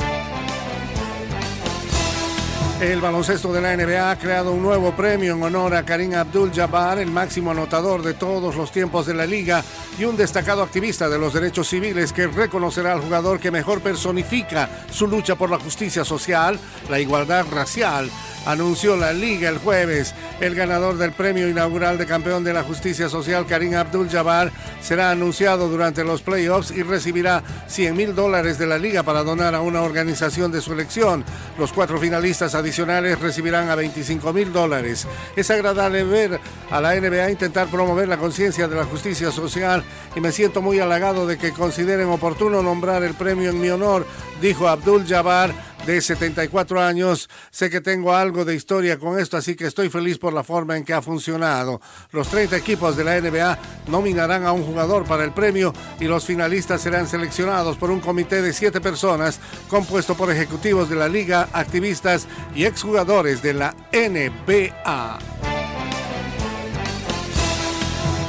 El 2.81 2.99
baloncesto 2.99 3.53
de 3.53 3.61
la 3.61 3.77
NBA 3.77 4.09
ha 4.09 4.17
creado 4.17 4.53
un 4.53 4.63
nuevo 4.63 4.91
premio 4.93 5.35
en 5.35 5.43
honor 5.43 5.75
a 5.75 5.85
Karim 5.85 6.15
Abdul-Jabbar, 6.15 6.97
el 6.97 7.11
máximo 7.11 7.51
anotador 7.51 8.01
de 8.01 8.15
todos 8.15 8.55
los 8.55 8.71
tiempos 8.71 9.05
de 9.05 9.13
la 9.13 9.27
liga 9.27 9.63
y 9.99 10.05
un 10.05 10.17
destacado 10.17 10.63
activista 10.63 11.07
de 11.07 11.19
los 11.19 11.31
derechos 11.31 11.69
civiles 11.69 12.11
que 12.11 12.25
reconocerá 12.25 12.93
al 12.93 13.01
jugador 13.01 13.39
que 13.39 13.51
mejor 13.51 13.81
personifica 13.81 14.67
su 14.89 15.05
lucha 15.05 15.35
por 15.35 15.51
la 15.51 15.59
justicia 15.59 16.03
social, 16.03 16.59
la 16.89 16.99
igualdad 16.99 17.45
racial 17.51 18.09
anunció 18.45 18.95
la 18.95 19.13
liga 19.13 19.49
el 19.49 19.57
jueves. 19.57 20.13
El 20.39 20.55
ganador 20.55 20.97
del 20.97 21.11
premio 21.11 21.47
inaugural 21.47 21.97
de 21.97 22.05
campeón 22.05 22.43
de 22.43 22.53
la 22.53 22.63
justicia 22.63 23.09
social, 23.09 23.45
Karim 23.45 23.75
Abdul-Jabbar, 23.75 24.51
será 24.81 25.11
anunciado 25.11 25.69
durante 25.69 26.03
los 26.03 26.21
playoffs 26.21 26.71
y 26.71 26.83
recibirá 26.83 27.43
100 27.67 27.95
mil 27.95 28.15
dólares 28.15 28.57
de 28.57 28.67
la 28.67 28.77
liga 28.77 29.03
para 29.03 29.23
donar 29.23 29.55
a 29.55 29.61
una 29.61 29.81
organización 29.81 30.51
de 30.51 30.61
su 30.61 30.73
elección. 30.73 31.23
Los 31.57 31.73
cuatro 31.73 31.99
finalistas 31.99 32.55
adicionales 32.55 33.19
recibirán 33.19 33.69
a 33.69 33.75
25 33.75 34.33
mil 34.33 34.51
dólares. 34.51 35.07
Es 35.35 35.51
agradable 35.51 36.03
ver 36.03 36.39
a 36.69 36.81
la 36.81 36.95
NBA 36.95 37.31
intentar 37.31 37.67
promover 37.67 38.07
la 38.07 38.17
conciencia 38.17 38.67
de 38.67 38.75
la 38.75 38.85
justicia 38.85 39.31
social 39.31 39.83
y 40.15 40.19
me 40.19 40.31
siento 40.31 40.61
muy 40.61 40.79
halagado 40.79 41.27
de 41.27 41.37
que 41.37 41.51
consideren 41.51 42.09
oportuno 42.09 42.61
nombrar 42.61 43.03
el 43.03 43.13
premio 43.13 43.49
en 43.49 43.61
mi 43.61 43.69
honor, 43.69 44.05
dijo 44.41 44.67
Abdul-Jabbar 44.67 45.70
de 45.85 46.01
74 46.01 46.81
años. 46.81 47.29
Sé 47.49 47.69
que 47.69 47.81
tengo 47.81 48.13
algo 48.13 48.45
de 48.45 48.55
historia 48.55 48.97
con 48.97 49.19
esto, 49.19 49.37
así 49.37 49.55
que 49.55 49.67
estoy 49.67 49.89
feliz 49.89 50.17
por 50.17 50.33
la 50.33 50.43
forma 50.43 50.77
en 50.77 50.83
que 50.83 50.93
ha 50.93 51.01
funcionado. 51.01 51.81
Los 52.11 52.29
30 52.29 52.55
equipos 52.57 52.95
de 52.95 53.03
la 53.03 53.19
NBA 53.19 53.57
nominarán 53.87 54.45
a 54.45 54.51
un 54.51 54.63
jugador 54.63 55.05
para 55.05 55.23
el 55.23 55.31
premio 55.31 55.73
y 55.99 56.05
los 56.05 56.25
finalistas 56.25 56.81
serán 56.81 57.07
seleccionados 57.07 57.77
por 57.77 57.91
un 57.91 57.99
comité 57.99 58.41
de 58.41 58.53
siete 58.53 58.81
personas 58.81 59.39
compuesto 59.69 60.15
por 60.15 60.31
ejecutivos 60.31 60.89
de 60.89 60.95
la 60.95 61.07
liga, 61.07 61.49
activistas 61.53 62.27
y 62.55 62.65
exjugadores 62.65 63.41
de 63.41 63.53
la 63.53 63.75
NBA. 63.91 65.50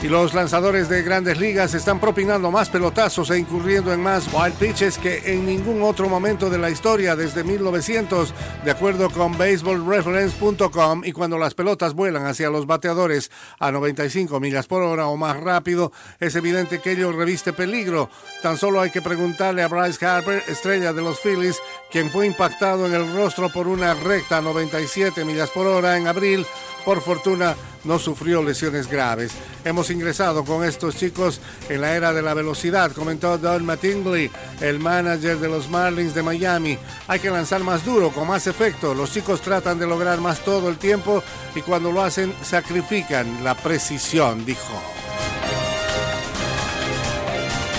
Y 0.02 0.08
los 0.08 0.34
lanzadores 0.34 0.88
de 0.88 1.04
grandes 1.04 1.38
ligas 1.38 1.74
están 1.74 2.00
propinando 2.00 2.50
más 2.50 2.68
pelotazos 2.68 3.30
e 3.30 3.38
incurriendo 3.38 3.92
en 3.92 4.00
más 4.00 4.26
wild 4.34 4.54
pitches 4.54 4.98
que 4.98 5.22
en 5.32 5.46
ningún 5.46 5.80
otro 5.80 6.08
momento 6.08 6.50
de 6.50 6.58
la 6.58 6.70
historia 6.70 7.14
desde 7.14 7.44
1900, 7.44 8.34
de 8.64 8.70
acuerdo 8.72 9.10
con 9.10 9.38
baseballreference.com. 9.38 11.02
Y 11.04 11.12
cuando 11.12 11.38
las 11.38 11.54
pelotas 11.54 11.94
vuelan 11.94 12.26
hacia 12.26 12.50
los 12.50 12.66
bateadores 12.66 13.30
a 13.60 13.70
95 13.70 14.40
millas 14.40 14.66
por 14.66 14.82
hora 14.82 15.06
o 15.06 15.16
más 15.16 15.38
rápido, 15.38 15.92
es 16.18 16.34
evidente 16.34 16.80
que 16.80 16.92
ello 16.92 17.12
reviste 17.12 17.52
peligro. 17.52 18.10
Tan 18.42 18.56
solo 18.58 18.80
hay 18.80 18.90
que 18.90 19.02
preguntarle 19.02 19.62
a 19.62 19.68
Bryce 19.68 20.04
Harper, 20.04 20.42
estrella 20.48 20.92
de 20.92 21.02
los 21.02 21.20
Phillies, 21.20 21.60
quien 21.92 22.10
fue 22.10 22.26
impactado 22.26 22.86
en 22.86 22.94
el 22.94 23.14
rostro 23.14 23.50
por 23.50 23.68
una 23.68 23.94
recta 23.94 24.38
a 24.38 24.42
97 24.42 25.24
millas 25.24 25.50
por 25.50 25.68
hora 25.68 25.96
en 25.96 26.08
abril 26.08 26.44
por 26.84 27.00
fortuna 27.00 27.56
no 27.84 27.98
sufrió 27.98 28.42
lesiones 28.42 28.88
graves. 28.88 29.32
Hemos 29.64 29.90
ingresado 29.90 30.44
con 30.44 30.64
estos 30.64 30.96
chicos 30.96 31.40
en 31.68 31.80
la 31.80 31.94
era 31.96 32.12
de 32.12 32.22
la 32.22 32.34
velocidad, 32.34 32.92
comentó 32.92 33.38
Don 33.38 33.64
Mattingly, 33.64 34.30
el 34.60 34.78
manager 34.78 35.38
de 35.38 35.48
los 35.48 35.68
Marlins 35.68 36.14
de 36.14 36.22
Miami. 36.22 36.78
Hay 37.08 37.20
que 37.20 37.30
lanzar 37.30 37.62
más 37.62 37.84
duro, 37.84 38.10
con 38.10 38.28
más 38.28 38.46
efecto. 38.46 38.94
Los 38.94 39.12
chicos 39.12 39.40
tratan 39.40 39.78
de 39.78 39.86
lograr 39.86 40.20
más 40.20 40.40
todo 40.44 40.68
el 40.68 40.78
tiempo 40.78 41.22
y 41.54 41.60
cuando 41.60 41.90
lo 41.90 42.02
hacen 42.02 42.32
sacrifican 42.42 43.42
la 43.44 43.54
precisión, 43.54 44.44
dijo. 44.44 44.80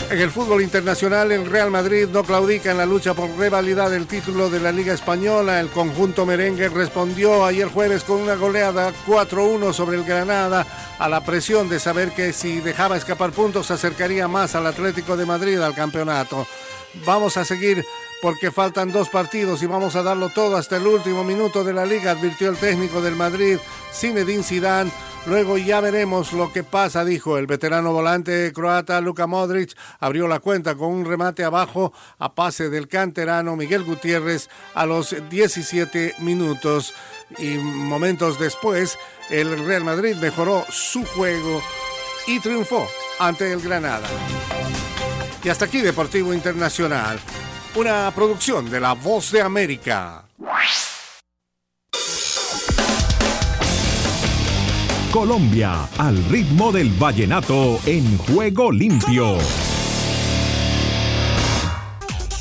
En 0.10 0.20
el 0.20 0.30
fútbol 0.30 0.62
internacional, 0.62 1.32
el 1.32 1.50
Real 1.50 1.72
Madrid 1.72 2.08
no 2.08 2.24
claudica 2.24 2.72
en 2.72 2.78
la 2.78 2.86
lucha 2.86 3.14
por 3.14 3.30
revalidar 3.38 3.92
el 3.94 4.06
título 4.06 4.50
de 4.50 4.60
la 4.60 4.72
Liga 4.72 4.94
Española. 4.94 5.60
El 5.60 5.70
conjunto 5.70 6.26
merengue 6.26 6.70
respondió 6.70 7.46
ayer 7.46 7.68
jueves 7.68 8.04
con 8.04 8.22
una 8.22 8.36
goleada 8.36 8.92
4-1 9.08 9.74
sobre 9.74 9.98
el 9.98 10.04
Granada 10.04 10.68
a 11.00 11.10
la 11.10 11.26
presión 11.26 11.70
de 11.70 11.80
saber 11.80 12.12
que 12.12 12.32
si 12.34 12.60
dejaba 12.60 12.98
escapar 12.98 13.32
puntos 13.32 13.68
se 13.68 13.74
acercaría 13.74 14.28
más 14.28 14.56
al 14.56 14.68
Atlético 14.68 15.18
de 15.18 15.26
Madrid 15.26 15.60
al 15.60 15.74
campeonato. 15.74 16.46
Vamos 17.06 17.38
a 17.38 17.46
seguir 17.46 17.84
porque 18.22 18.52
faltan 18.52 18.92
dos 18.92 19.10
partidos 19.10 19.64
y 19.64 19.66
vamos 19.66 19.96
a 19.96 20.04
darlo 20.04 20.30
todo 20.30 20.58
hasta 20.58 20.78
el 20.78 20.88
último 20.88 21.24
minuto 21.24 21.64
de 21.64 21.74
la 21.74 21.86
liga, 21.86 22.12
advirtió 22.12 22.50
el 22.50 22.58
técnico 22.58 23.02
del 23.02 23.16
Madrid, 23.16 23.58
Zinedine 23.92 24.44
Zidane 24.44 24.92
Luego 25.26 25.58
ya 25.58 25.80
veremos 25.80 26.34
lo 26.34 26.52
que 26.52 26.64
pasa, 26.64 27.06
dijo 27.06 27.38
el 27.38 27.48
veterano 27.48 27.94
volante 27.94 28.52
croata 28.54 29.00
Luka 29.00 29.26
Modric. 29.26 29.74
Abrió 30.02 30.28
la 30.28 30.40
cuenta 30.40 30.76
con 30.76 30.90
un 30.90 31.06
remate 31.06 31.46
abajo 31.46 31.94
a 32.20 32.36
pase 32.36 32.70
del 32.70 32.90
canterano 32.90 33.56
Miguel 33.56 33.86
Gutiérrez 33.86 34.50
a 34.74 34.86
los 34.86 35.16
17 35.30 36.16
minutos. 36.20 36.94
Y 37.38 37.56
momentos 37.56 38.38
después, 38.38 39.00
el 39.30 39.66
Real 39.66 39.86
Madrid 39.86 40.18
mejoró 40.18 40.66
su 40.70 41.06
juego 41.06 41.62
y 42.28 42.42
triunfó 42.42 42.86
ante 43.18 43.54
el 43.54 43.62
Granada. 43.62 44.08
Y 45.42 45.50
hasta 45.50 45.66
aquí 45.66 45.80
Deportivo 45.80 46.34
Internacional, 46.34 47.18
una 47.76 48.12
producción 48.12 48.70
de 48.70 48.82
La 48.82 48.94
Voz 48.94 49.32
de 49.32 49.42
América. 49.42 50.26
Colombia, 55.14 55.88
al 56.00 56.26
ritmo 56.26 56.72
del 56.72 56.90
vallenato 56.90 57.80
en 57.86 58.18
juego 58.18 58.72
limpio. 58.72 59.38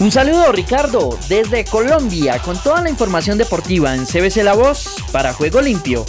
Un 0.01 0.11
saludo 0.11 0.51
Ricardo 0.53 1.19
desde 1.29 1.67
Colombia 1.67 2.39
con 2.39 2.57
toda 2.63 2.81
la 2.81 2.89
información 2.89 3.37
deportiva 3.37 3.95
en 3.95 4.07
CBC 4.07 4.37
La 4.43 4.55
Voz 4.55 4.97
para 5.13 5.35
Juego 5.35 5.61
Limpio. 5.61 6.07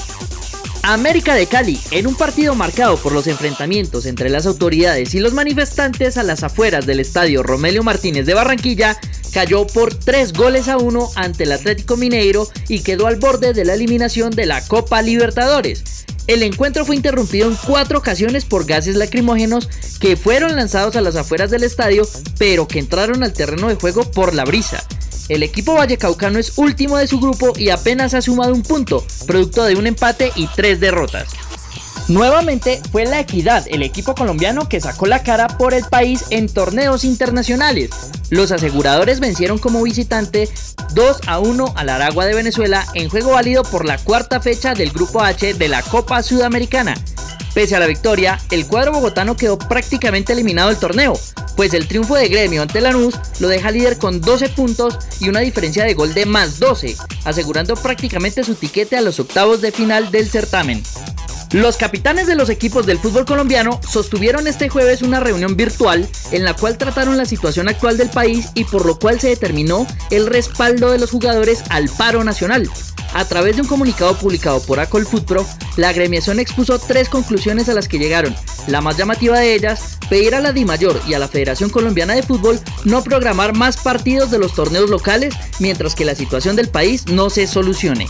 América 0.83 1.35
de 1.35 1.47
Cali, 1.47 1.77
en 1.91 2.07
un 2.07 2.15
partido 2.15 2.55
marcado 2.55 2.95
por 2.95 3.11
los 3.11 3.27
enfrentamientos 3.27 4.05
entre 4.05 4.29
las 4.29 4.45
autoridades 4.45 5.13
y 5.15 5.19
los 5.19 5.33
manifestantes 5.33 6.17
a 6.17 6.23
las 6.23 6.43
afueras 6.43 6.85
del 6.85 7.01
estadio 7.01 7.43
Romelio 7.43 7.83
Martínez 7.83 8.25
de 8.25 8.35
Barranquilla, 8.35 8.97
cayó 9.33 9.67
por 9.67 9.93
3 9.93 10.31
goles 10.31 10.69
a 10.69 10.77
1 10.77 11.09
ante 11.15 11.43
el 11.43 11.51
Atlético 11.51 11.97
Mineiro 11.97 12.47
y 12.69 12.83
quedó 12.83 13.07
al 13.07 13.17
borde 13.17 13.51
de 13.51 13.65
la 13.65 13.73
eliminación 13.73 14.31
de 14.31 14.45
la 14.45 14.65
Copa 14.65 15.01
Libertadores. 15.01 16.05
El 16.25 16.41
encuentro 16.41 16.85
fue 16.85 16.95
interrumpido 16.95 17.49
en 17.49 17.57
cuatro 17.67 17.97
ocasiones 17.99 18.45
por 18.45 18.65
gases 18.65 18.95
lacrimógenos 18.95 19.67
que 19.99 20.15
fueron 20.15 20.55
lanzados 20.55 20.95
a 20.95 21.01
las 21.01 21.17
afueras 21.17 21.51
del 21.51 21.63
estadio, 21.63 22.07
pero 22.37 22.67
que 22.67 22.79
entraron 22.79 23.23
al 23.23 23.33
terreno 23.33 23.67
de 23.67 23.75
juego 23.75 24.09
por 24.09 24.33
la 24.33 24.45
brisa. 24.45 24.83
El 25.29 25.43
equipo 25.43 25.73
vallecaucano 25.73 26.39
es 26.39 26.57
último 26.57 26.97
de 26.97 27.07
su 27.07 27.19
grupo 27.19 27.53
y 27.57 27.69
apenas 27.69 28.13
ha 28.13 28.21
sumado 28.21 28.53
un 28.53 28.63
punto, 28.63 29.05
producto 29.25 29.63
de 29.63 29.75
un 29.75 29.87
empate 29.87 30.31
y 30.35 30.47
tres 30.47 30.79
derrotas. 30.79 31.27
Nuevamente 32.09 32.81
fue 32.91 33.05
la 33.05 33.21
Equidad, 33.21 33.65
el 33.69 33.81
equipo 33.81 34.13
colombiano 34.13 34.67
que 34.67 34.81
sacó 34.81 35.05
la 35.05 35.23
cara 35.23 35.47
por 35.47 35.73
el 35.73 35.85
país 35.85 36.25
en 36.31 36.49
torneos 36.49 37.05
internacionales. 37.05 37.91
Los 38.29 38.51
aseguradores 38.51 39.21
vencieron 39.21 39.57
como 39.57 39.81
visitante 39.81 40.49
2 40.93 41.21
a 41.27 41.39
1 41.39 41.73
al 41.77 41.89
Aragua 41.89 42.25
de 42.25 42.35
Venezuela 42.35 42.85
en 42.93 43.09
juego 43.09 43.31
válido 43.31 43.63
por 43.63 43.85
la 43.85 43.97
cuarta 43.97 44.41
fecha 44.41 44.73
del 44.73 44.91
Grupo 44.91 45.21
H 45.21 45.53
de 45.53 45.67
la 45.69 45.81
Copa 45.81 46.21
Sudamericana. 46.23 46.93
Pese 47.53 47.75
a 47.75 47.79
la 47.79 47.87
victoria, 47.87 48.39
el 48.51 48.67
cuadro 48.67 48.91
bogotano 48.91 49.37
quedó 49.37 49.57
prácticamente 49.57 50.33
eliminado 50.33 50.69
del 50.69 50.79
torneo, 50.79 51.13
pues 51.55 51.73
el 51.73 51.87
triunfo 51.87 52.15
de 52.15 52.27
Gremio 52.27 52.63
ante 52.63 52.81
Lanús 52.81 53.15
lo 53.39 53.47
deja 53.47 53.71
líder 53.71 53.97
con 53.97 54.19
12 54.19 54.49
puntos 54.49 54.97
y 55.19 55.29
una 55.29 55.39
diferencia 55.39 55.85
de 55.85 55.93
gol 55.93 56.13
de 56.13 56.25
más 56.25 56.59
12, 56.59 56.97
asegurando 57.25 57.75
prácticamente 57.75 58.43
su 58.43 58.55
tiquete 58.55 58.97
a 58.97 59.01
los 59.01 59.19
octavos 59.19 59.61
de 59.61 59.71
final 59.71 60.11
del 60.11 60.29
certamen. 60.29 60.83
Los 61.53 61.77
capitanes 61.77 62.25
de 62.25 62.33
los 62.33 62.49
equipos 62.49 62.87
del 62.87 62.97
fútbol 62.97 63.25
colombiano 63.25 63.79
sostuvieron 63.87 64.47
este 64.47 64.69
jueves 64.69 65.03
una 65.03 65.19
reunión 65.19 65.55
virtual 65.55 66.09
en 66.31 66.43
la 66.43 66.55
cual 66.55 66.79
trataron 66.79 67.15
la 67.15 67.25
situación 67.25 67.69
actual 67.69 67.95
del 67.95 68.09
país 68.09 68.49
y 68.55 68.63
por 68.63 68.87
lo 68.87 68.97
cual 68.97 69.19
se 69.19 69.29
determinó 69.29 69.85
el 70.09 70.25
respaldo 70.25 70.89
de 70.89 70.97
los 70.97 71.11
jugadores 71.11 71.63
al 71.69 71.89
paro 71.89 72.23
nacional. 72.23 72.67
A 73.13 73.25
través 73.25 73.55
de 73.55 73.61
un 73.61 73.67
comunicado 73.67 74.17
publicado 74.17 74.59
por 74.61 74.79
Acol 74.79 75.07
Pro, 75.25 75.45
la 75.77 75.89
agremiación 75.89 76.39
expuso 76.39 76.79
tres 76.79 77.09
conclusiones 77.09 77.69
a 77.69 77.73
las 77.73 77.87
que 77.87 77.99
llegaron. 77.99 78.35
La 78.67 78.81
más 78.81 78.97
llamativa 78.97 79.39
de 79.39 79.53
ellas, 79.53 79.99
pedir 80.09 80.33
a 80.33 80.41
la 80.41 80.51
DIMAYOR 80.51 80.99
y 81.07 81.13
a 81.13 81.19
la 81.19 81.27
Federación 81.27 81.69
Colombiana 81.69 82.15
de 82.15 82.23
Fútbol 82.23 82.59
no 82.85 83.03
programar 83.03 83.55
más 83.55 83.77
partidos 83.77 84.31
de 84.31 84.39
los 84.39 84.53
torneos 84.55 84.89
locales 84.89 85.35
mientras 85.59 85.93
que 85.93 86.05
la 86.05 86.15
situación 86.15 86.55
del 86.55 86.69
país 86.69 87.05
no 87.07 87.29
se 87.29 87.45
solucione. 87.45 88.07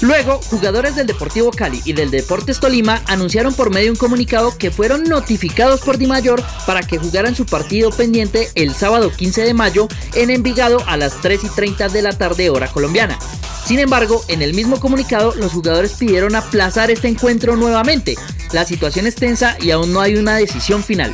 Luego, 0.00 0.40
jugadores 0.48 0.96
del 0.96 1.06
Deportivo 1.06 1.50
Cali 1.50 1.82
y 1.84 1.92
del 1.92 2.10
Deportes 2.10 2.58
Tolima 2.58 3.02
anunciaron 3.06 3.52
por 3.52 3.68
medio 3.68 3.86
de 3.86 3.90
un 3.92 3.96
comunicado 3.96 4.56
que 4.56 4.70
fueron 4.70 5.04
notificados 5.04 5.80
por 5.80 5.98
DIMAYOR 5.98 6.42
para 6.66 6.82
que 6.82 6.98
jugaran 6.98 7.36
su 7.36 7.44
partido 7.44 7.90
pendiente 7.90 8.48
el 8.54 8.74
sábado 8.74 9.12
15 9.12 9.42
de 9.42 9.54
mayo 9.54 9.88
en 10.14 10.30
Envigado 10.30 10.82
a 10.86 10.96
las 10.96 11.20
3 11.20 11.44
y 11.44 11.48
30 11.50 11.90
de 11.90 12.02
la 12.02 12.12
tarde 12.12 12.48
hora 12.48 12.68
colombiana. 12.68 13.18
Sin 13.66 13.78
embargo, 13.78 14.24
en 14.28 14.39
En 14.40 14.44
el 14.44 14.54
mismo 14.54 14.80
comunicado, 14.80 15.34
los 15.36 15.52
jugadores 15.52 15.92
pidieron 15.98 16.34
aplazar 16.34 16.90
este 16.90 17.08
encuentro 17.08 17.56
nuevamente. 17.56 18.14
La 18.52 18.64
situación 18.64 19.06
es 19.06 19.14
tensa 19.14 19.54
y 19.60 19.70
aún 19.70 19.92
no 19.92 20.00
hay 20.00 20.16
una 20.16 20.34
decisión 20.34 20.82
final. 20.82 21.12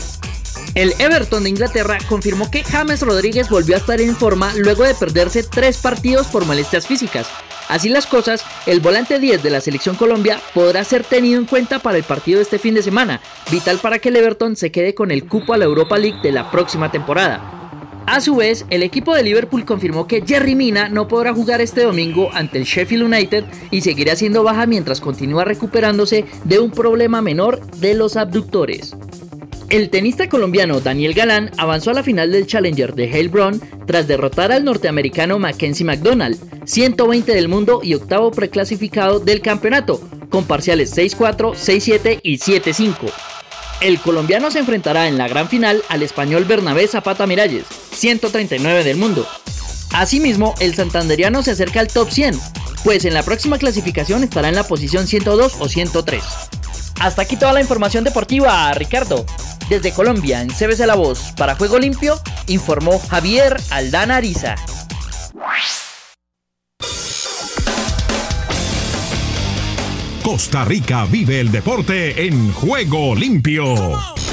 El 0.76 0.95
Everton 1.00 1.42
de 1.42 1.50
Inglaterra 1.50 1.99
confirmó 2.09 2.49
que 2.52 2.62
James 2.62 3.00
Rodríguez 3.02 3.49
volvió 3.49 3.75
a 3.75 3.78
estar 3.78 4.00
en 4.00 4.14
forma 4.14 4.54
luego 4.54 4.85
de 4.85 4.95
perderse 4.95 5.42
tres 5.42 5.78
partidos 5.78 6.28
por 6.28 6.45
molestias 6.45 6.87
físicas. 6.87 7.26
Así 7.68 7.88
las 7.88 8.06
cosas, 8.06 8.45
el 8.64 8.78
volante 8.78 9.18
10 9.18 9.42
de 9.42 9.50
la 9.50 9.61
selección 9.61 9.97
Colombia 9.97 10.40
podrá 10.54 10.85
ser 10.85 11.02
tenido 11.02 11.40
en 11.40 11.47
cuenta 11.47 11.80
para 11.80 11.99
el 11.99 12.04
partido 12.04 12.38
de 12.38 12.45
este 12.45 12.61
fin 12.61 12.75
de 12.75 12.83
semana, 12.85 13.21
vital 13.50 13.78
para 13.78 13.99
que 13.99 14.11
el 14.11 14.16
Everton 14.16 14.54
se 14.54 14.71
quede 14.71 14.95
con 14.95 15.11
el 15.11 15.26
cupo 15.26 15.52
a 15.52 15.59
la 15.59 15.64
Europa 15.64 15.99
League 15.99 16.21
de 16.23 16.30
la 16.30 16.49
próxima 16.52 16.92
temporada. 16.92 17.65
A 18.06 18.20
su 18.20 18.36
vez, 18.36 18.64
el 18.70 18.84
equipo 18.84 19.14
de 19.14 19.25
Liverpool 19.25 19.64
confirmó 19.64 20.06
que 20.06 20.22
Jerry 20.25 20.54
Mina 20.54 20.88
no 20.88 21.08
podrá 21.08 21.34
jugar 21.34 21.60
este 21.60 21.82
domingo 21.82 22.30
ante 22.32 22.56
el 22.56 22.64
Sheffield 22.64 23.02
United 23.02 23.44
y 23.72 23.80
seguirá 23.80 24.14
siendo 24.14 24.44
baja 24.44 24.64
mientras 24.66 25.00
continúa 25.00 25.44
recuperándose 25.44 26.25
de 26.44 26.60
un 26.60 26.70
problema 26.70 27.20
menor 27.20 27.60
de 27.78 27.94
los 27.94 28.16
abductores. 28.16 28.94
El 29.70 29.90
tenista 29.90 30.28
colombiano 30.28 30.80
Daniel 30.80 31.14
Galán 31.14 31.50
avanzó 31.58 31.90
a 31.90 31.94
la 31.94 32.04
final 32.04 32.30
del 32.30 32.46
Challenger 32.46 32.94
de 32.94 33.10
Heilbronn 33.10 33.60
tras 33.86 34.06
derrotar 34.06 34.52
al 34.52 34.64
norteamericano 34.64 35.40
Mackenzie 35.40 35.84
McDonald, 35.84 36.38
120 36.64 37.34
del 37.34 37.48
mundo 37.48 37.80
y 37.82 37.94
octavo 37.94 38.30
preclasificado 38.30 39.18
del 39.18 39.40
campeonato, 39.40 40.00
con 40.30 40.44
parciales 40.44 40.96
6-4, 40.96 41.54
6-7 41.54 42.20
y 42.22 42.38
7-5. 42.38 43.35
El 43.80 44.00
colombiano 44.00 44.50
se 44.50 44.59
enfrentará 44.59 45.06
en 45.06 45.18
la 45.18 45.28
gran 45.28 45.49
final 45.49 45.83
al 45.88 46.02
español 46.02 46.45
Bernabé 46.45 46.88
Zapata 46.88 47.26
Miralles, 47.26 47.64
139 47.92 48.85
del 48.85 48.97
mundo. 48.97 49.26
Asimismo, 49.92 50.54
el 50.61 50.75
santanderiano 50.75 51.42
se 51.42 51.50
acerca 51.52 51.80
al 51.80 51.88
top 51.88 52.11
100, 52.11 52.40
pues 52.85 53.04
en 53.04 53.14
la 53.14 53.23
próxima 53.23 53.59
clasificación 53.59 54.25
estará 54.25 54.49
en 54.49 54.54
la 54.54 54.64
posición 54.64 55.06
102 55.06 55.56
o 55.59 55.68
103. 55.68 56.23
Hasta 57.00 57.23
aquí 57.23 57.37
toda 57.37 57.52
la 57.52 57.61
información 57.61 58.04
deportiva, 58.04 58.73
Ricardo. 58.73 59.26
Desde 59.68 59.92
Colombia, 59.92 60.40
en 60.40 60.49
CBC 60.49 60.87
La 60.87 60.95
Voz, 60.95 61.33
para 61.37 61.56
Juego 61.56 61.78
Limpio, 61.78 62.21
informó 62.47 62.99
Javier 62.99 63.56
Aldana 63.71 64.16
Ariza. 64.16 64.54
Costa 70.26 70.64
Rica 70.64 71.04
vive 71.04 71.38
el 71.38 71.52
deporte 71.52 72.26
en 72.26 72.52
juego 72.52 73.14
limpio. 73.14 74.25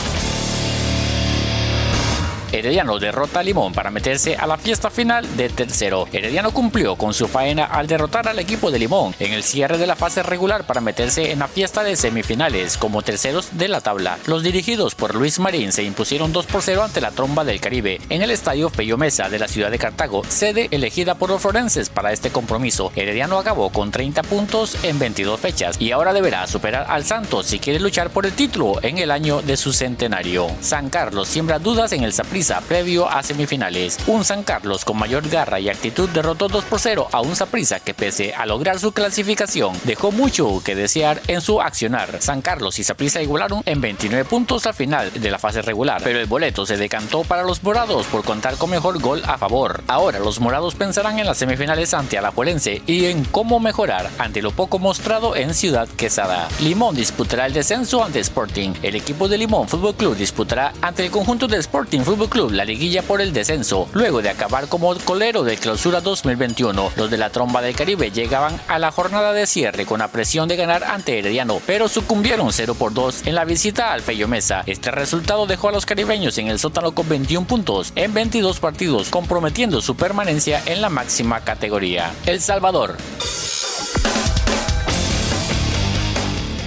Herediano 2.63 2.97
derrota 2.97 3.41
a 3.41 3.43
Limón 3.43 3.73
para 3.73 3.91
meterse 3.91 4.37
a 4.37 4.47
la 4.47 4.57
fiesta 4.57 4.89
final 4.89 5.35
de 5.35 5.49
tercero. 5.49 6.07
Herediano 6.13 6.51
cumplió 6.51 6.95
con 6.95 7.13
su 7.13 7.27
faena 7.27 7.65
al 7.65 7.87
derrotar 7.87 8.29
al 8.29 8.39
equipo 8.39 8.71
de 8.71 8.79
Limón 8.79 9.13
en 9.19 9.33
el 9.33 9.43
cierre 9.43 9.77
de 9.77 9.85
la 9.85 9.97
fase 9.97 10.23
regular 10.23 10.65
para 10.65 10.79
meterse 10.79 11.33
en 11.33 11.39
la 11.39 11.49
fiesta 11.49 11.83
de 11.83 11.97
semifinales 11.97 12.77
como 12.77 13.01
terceros 13.01 13.57
de 13.57 13.67
la 13.67 13.81
tabla. 13.81 14.17
Los 14.27 14.43
dirigidos 14.43 14.95
por 14.95 15.13
Luis 15.13 15.39
Marín 15.39 15.73
se 15.73 15.83
impusieron 15.83 16.31
2 16.31 16.45
por 16.45 16.61
0 16.61 16.83
ante 16.83 17.01
la 17.01 17.11
tromba 17.11 17.43
del 17.43 17.59
Caribe 17.59 17.99
en 18.07 18.21
el 18.21 18.31
estadio 18.31 18.69
Feyo 18.69 18.97
Mesa 18.97 19.27
de 19.27 19.39
la 19.39 19.49
ciudad 19.49 19.69
de 19.69 19.77
Cartago, 19.77 20.23
sede 20.29 20.69
elegida 20.71 21.15
por 21.15 21.31
los 21.31 21.41
florenses 21.41 21.89
para 21.89 22.13
este 22.13 22.29
compromiso. 22.29 22.93
Herediano 22.95 23.39
acabó 23.39 23.71
con 23.71 23.91
30 23.91 24.23
puntos 24.23 24.81
en 24.85 24.99
22 24.99 25.37
fechas 25.37 25.75
y 25.81 25.91
ahora 25.91 26.13
deberá 26.13 26.47
superar 26.47 26.85
al 26.87 27.03
Santos 27.03 27.45
si 27.47 27.59
quiere 27.59 27.81
luchar 27.81 28.09
por 28.09 28.25
el 28.25 28.31
título 28.31 28.79
en 28.83 28.99
el 28.99 29.11
año 29.11 29.41
de 29.41 29.57
su 29.57 29.73
centenario. 29.73 30.47
San 30.61 30.89
Carlos 30.89 31.27
siembra 31.27 31.59
dudas 31.59 31.91
en 31.91 32.05
el 32.05 32.13
Saprissa 32.13 32.52
previo 32.61 33.09
a 33.09 33.23
semifinales. 33.23 33.97
Un 34.07 34.25
San 34.25 34.43
Carlos 34.43 34.85
con 34.85 34.97
mayor 34.97 35.27
garra 35.29 35.59
y 35.59 35.69
actitud 35.69 36.09
derrotó 36.09 36.47
2 36.47 36.65
por 36.65 36.79
0 36.79 37.07
a 37.11 37.21
un 37.21 37.35
Saprissa 37.35 37.79
que 37.79 37.93
pese 37.93 38.33
a 38.33 38.45
lograr 38.45 38.79
su 38.79 38.91
clasificación 38.91 39.73
dejó 39.83 40.11
mucho 40.11 40.61
que 40.63 40.75
desear 40.75 41.21
en 41.27 41.41
su 41.41 41.61
accionar. 41.61 42.21
San 42.21 42.41
Carlos 42.41 42.79
y 42.79 42.83
Saprissa 42.83 43.21
igualaron 43.21 43.61
en 43.65 43.81
29 43.81 44.25
puntos 44.25 44.65
al 44.65 44.73
final 44.73 45.11
de 45.13 45.31
la 45.31 45.39
fase 45.39 45.61
regular, 45.61 46.01
pero 46.03 46.19
el 46.19 46.25
boleto 46.25 46.65
se 46.65 46.77
decantó 46.77 47.23
para 47.23 47.43
los 47.43 47.63
morados 47.63 48.07
por 48.07 48.23
contar 48.23 48.55
con 48.57 48.69
mejor 48.69 48.99
gol 48.99 49.21
a 49.25 49.37
favor. 49.37 49.83
Ahora 49.87 50.19
los 50.19 50.39
morados 50.39 50.75
pensarán 50.75 51.19
en 51.19 51.25
las 51.25 51.37
semifinales 51.37 51.93
ante 51.93 52.17
Alajuelense 52.17 52.81
y 52.85 53.05
en 53.05 53.23
cómo 53.25 53.59
mejorar 53.59 54.09
ante 54.17 54.41
lo 54.41 54.51
poco 54.51 54.79
mostrado 54.79 55.35
en 55.35 55.53
Ciudad 55.53 55.87
Quesada. 55.97 56.47
Limón 56.59 56.95
disputará 56.95 57.45
el 57.45 57.53
descenso 57.53 58.03
ante 58.03 58.19
Sporting. 58.19 58.73
El 58.81 58.95
equipo 58.95 59.27
de 59.27 59.37
Limón 59.37 59.67
Fútbol 59.67 59.95
Club 59.95 60.15
disputará 60.15 60.73
ante 60.81 61.05
el 61.05 61.11
conjunto 61.11 61.47
de 61.47 61.57
Sporting 61.57 62.01
Fútbol 62.01 62.29
Club 62.33 62.51
la 62.51 62.65
liguilla 62.65 63.03
por 63.03 63.21
el 63.21 63.31
descenso. 63.31 63.87
Luego 63.93 64.23
de 64.23 64.31
acabar 64.31 64.67
como 64.67 64.95
colero 64.95 65.43
de 65.43 65.55
clausura 65.55 66.01
2021, 66.01 66.93
los 66.95 67.11
de 67.11 67.17
la 67.19 67.29
tromba 67.29 67.61
del 67.61 67.75
Caribe 67.75 68.09
llegaban 68.09 68.59
a 68.67 68.79
la 68.79 68.91
jornada 68.91 69.33
de 69.33 69.45
cierre 69.45 69.85
con 69.85 69.99
la 69.99 70.07
presión 70.07 70.47
de 70.47 70.55
ganar 70.55 70.83
ante 70.83 71.19
Herediano, 71.19 71.61
pero 71.67 71.87
sucumbieron 71.87 72.51
0 72.51 72.73
por 72.73 72.91
2 72.91 73.27
en 73.27 73.35
la 73.35 73.45
visita 73.45 73.93
al 73.93 74.01
Feyo 74.01 74.27
Mesa. 74.27 74.63
Este 74.65 74.89
resultado 74.89 75.45
dejó 75.45 75.69
a 75.69 75.73
los 75.73 75.85
caribeños 75.85 76.39
en 76.39 76.47
el 76.47 76.57
sótano 76.57 76.93
con 76.95 77.07
21 77.07 77.45
puntos 77.45 77.93
en 77.95 78.15
22 78.15 78.59
partidos, 78.59 79.09
comprometiendo 79.09 79.79
su 79.79 79.95
permanencia 79.95 80.63
en 80.65 80.81
la 80.81 80.89
máxima 80.89 81.41
categoría. 81.41 82.11
El 82.25 82.41
Salvador. 82.41 82.97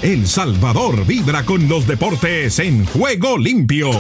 El 0.01 0.29
Salvador 0.29 1.05
vibra 1.05 1.45
con 1.45 1.69
los 1.69 1.89
deportes 1.89 2.61
en 2.61 2.87
juego 2.87 3.37
limpio. 3.37 3.91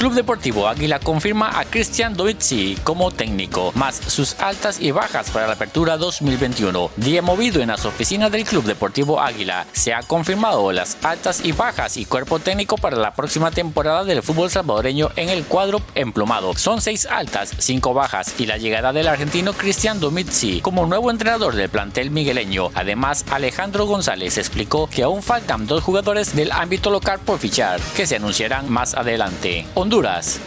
Club 0.00 0.14
Deportivo 0.14 0.66
Águila 0.66 0.98
confirma 0.98 1.60
a 1.60 1.66
Cristian 1.66 2.16
Dovizzi 2.16 2.74
como 2.84 3.10
técnico, 3.10 3.70
más 3.74 3.96
sus 3.96 4.34
altas 4.40 4.80
y 4.80 4.92
bajas 4.92 5.30
para 5.30 5.46
la 5.46 5.52
apertura 5.52 5.98
2021. 5.98 6.90
Día 6.96 7.20
movido 7.20 7.60
en 7.60 7.68
las 7.68 7.84
oficinas 7.84 8.32
del 8.32 8.46
Club 8.46 8.64
Deportivo 8.64 9.20
Águila. 9.20 9.66
Se 9.72 9.92
ha 9.92 10.02
confirmado 10.02 10.72
las 10.72 10.96
altas 11.04 11.44
y 11.44 11.52
bajas 11.52 11.98
y 11.98 12.06
cuerpo 12.06 12.38
técnico 12.38 12.78
para 12.78 12.96
la 12.96 13.12
próxima 13.12 13.50
temporada 13.50 14.04
del 14.04 14.22
fútbol 14.22 14.48
salvadoreño 14.48 15.10
en 15.16 15.28
el 15.28 15.44
cuadro 15.44 15.82
emplomado. 15.94 16.56
Son 16.56 16.80
seis 16.80 17.04
altas, 17.04 17.52
cinco 17.58 17.92
bajas 17.92 18.34
y 18.38 18.46
la 18.46 18.56
llegada 18.56 18.94
del 18.94 19.06
argentino 19.06 19.52
Cristian 19.52 20.00
Dovizzi 20.00 20.62
como 20.62 20.86
nuevo 20.86 21.10
entrenador 21.10 21.54
del 21.54 21.68
plantel 21.68 22.10
migueleño. 22.10 22.70
Además, 22.72 23.26
Alejandro 23.30 23.84
González 23.84 24.38
explicó 24.38 24.86
que 24.86 25.02
aún 25.02 25.22
faltan 25.22 25.66
dos 25.66 25.84
jugadores 25.84 26.34
del 26.34 26.52
ámbito 26.52 26.88
local 26.88 27.20
por 27.22 27.38
fichar, 27.38 27.78
que 27.94 28.06
se 28.06 28.16
anunciarán 28.16 28.72
más 28.72 28.94
adelante. 28.94 29.66
Honduras. 29.92 30.40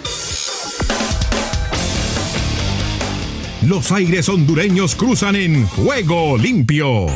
Los 3.62 3.92
aires 3.92 4.30
hondureños 4.30 4.96
cruzan 4.96 5.36
en 5.36 5.68
juego 5.68 6.38
limpio. 6.38 7.08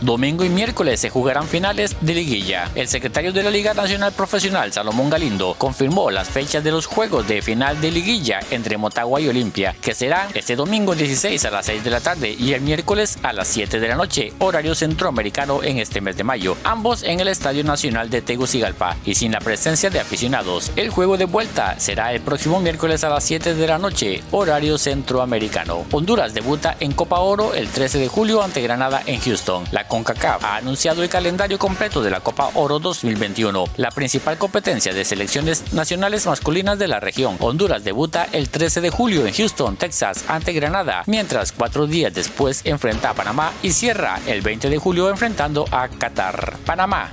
Domingo 0.00 0.44
y 0.44 0.48
miércoles 0.48 1.00
se 1.00 1.10
jugarán 1.10 1.48
finales 1.48 1.96
de 2.00 2.14
liguilla. 2.14 2.70
El 2.76 2.86
secretario 2.86 3.32
de 3.32 3.42
la 3.42 3.50
Liga 3.50 3.74
Nacional 3.74 4.12
Profesional, 4.12 4.72
Salomón 4.72 5.10
Galindo, 5.10 5.56
confirmó 5.58 6.12
las 6.12 6.28
fechas 6.28 6.62
de 6.62 6.70
los 6.70 6.86
juegos 6.86 7.26
de 7.26 7.42
final 7.42 7.80
de 7.80 7.90
liguilla 7.90 8.38
entre 8.52 8.78
Motagua 8.78 9.20
y 9.20 9.26
Olimpia, 9.26 9.74
que 9.82 9.94
serán 9.94 10.28
este 10.34 10.54
domingo 10.54 10.94
16 10.94 11.44
a 11.44 11.50
las 11.50 11.66
6 11.66 11.82
de 11.82 11.90
la 11.90 12.00
tarde 12.00 12.30
y 12.38 12.52
el 12.52 12.60
miércoles 12.60 13.18
a 13.24 13.32
las 13.32 13.48
7 13.48 13.80
de 13.80 13.88
la 13.88 13.96
noche, 13.96 14.32
horario 14.38 14.76
centroamericano 14.76 15.64
en 15.64 15.78
este 15.78 16.00
mes 16.00 16.16
de 16.16 16.22
mayo, 16.22 16.56
ambos 16.62 17.02
en 17.02 17.18
el 17.18 17.26
Estadio 17.26 17.64
Nacional 17.64 18.08
de 18.08 18.22
Tegucigalpa 18.22 18.96
y 19.04 19.16
sin 19.16 19.32
la 19.32 19.40
presencia 19.40 19.90
de 19.90 19.98
aficionados. 19.98 20.70
El 20.76 20.90
juego 20.90 21.16
de 21.16 21.24
vuelta 21.24 21.74
será 21.80 22.12
el 22.12 22.20
próximo 22.20 22.60
miércoles 22.60 23.02
a 23.02 23.08
las 23.08 23.24
7 23.24 23.56
de 23.56 23.66
la 23.66 23.78
noche, 23.78 24.22
horario 24.30 24.78
centroamericano. 24.78 25.84
Honduras 25.90 26.34
debuta 26.34 26.76
en 26.78 26.92
Copa 26.92 27.18
Oro 27.18 27.52
el 27.52 27.66
13 27.66 27.98
de 27.98 28.06
julio 28.06 28.44
ante 28.44 28.62
Granada 28.62 29.02
en 29.04 29.20
Houston. 29.20 29.64
La 29.72 29.87
CONCACAF 29.88 30.44
ha 30.44 30.56
anunciado 30.56 31.02
el 31.02 31.08
calendario 31.08 31.58
completo 31.58 32.02
de 32.02 32.10
la 32.10 32.20
Copa 32.20 32.50
Oro 32.54 32.78
2021, 32.78 33.64
la 33.76 33.90
principal 33.90 34.38
competencia 34.38 34.92
de 34.92 35.04
selecciones 35.04 35.72
nacionales 35.72 36.26
masculinas 36.26 36.78
de 36.78 36.88
la 36.88 37.00
región. 37.00 37.36
Honduras 37.40 37.82
debuta 37.82 38.28
el 38.32 38.48
13 38.48 38.80
de 38.80 38.90
julio 38.90 39.26
en 39.26 39.34
Houston, 39.34 39.76
Texas, 39.76 40.24
ante 40.28 40.52
Granada, 40.52 41.02
mientras 41.06 41.52
cuatro 41.52 41.86
días 41.86 42.14
después 42.14 42.62
enfrenta 42.64 43.10
a 43.10 43.14
Panamá 43.14 43.52
y 43.62 43.72
cierra 43.72 44.20
el 44.26 44.42
20 44.42 44.70
de 44.70 44.78
julio 44.78 45.08
enfrentando 45.10 45.64
a 45.70 45.88
Qatar. 45.88 46.56
Panamá. 46.64 47.10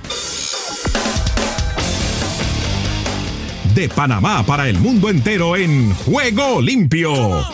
De 3.74 3.88
Panamá 3.88 4.42
para 4.46 4.68
el 4.68 4.78
mundo 4.78 5.10
entero 5.10 5.56
en 5.56 5.94
juego 5.94 6.62
limpio. 6.62 7.44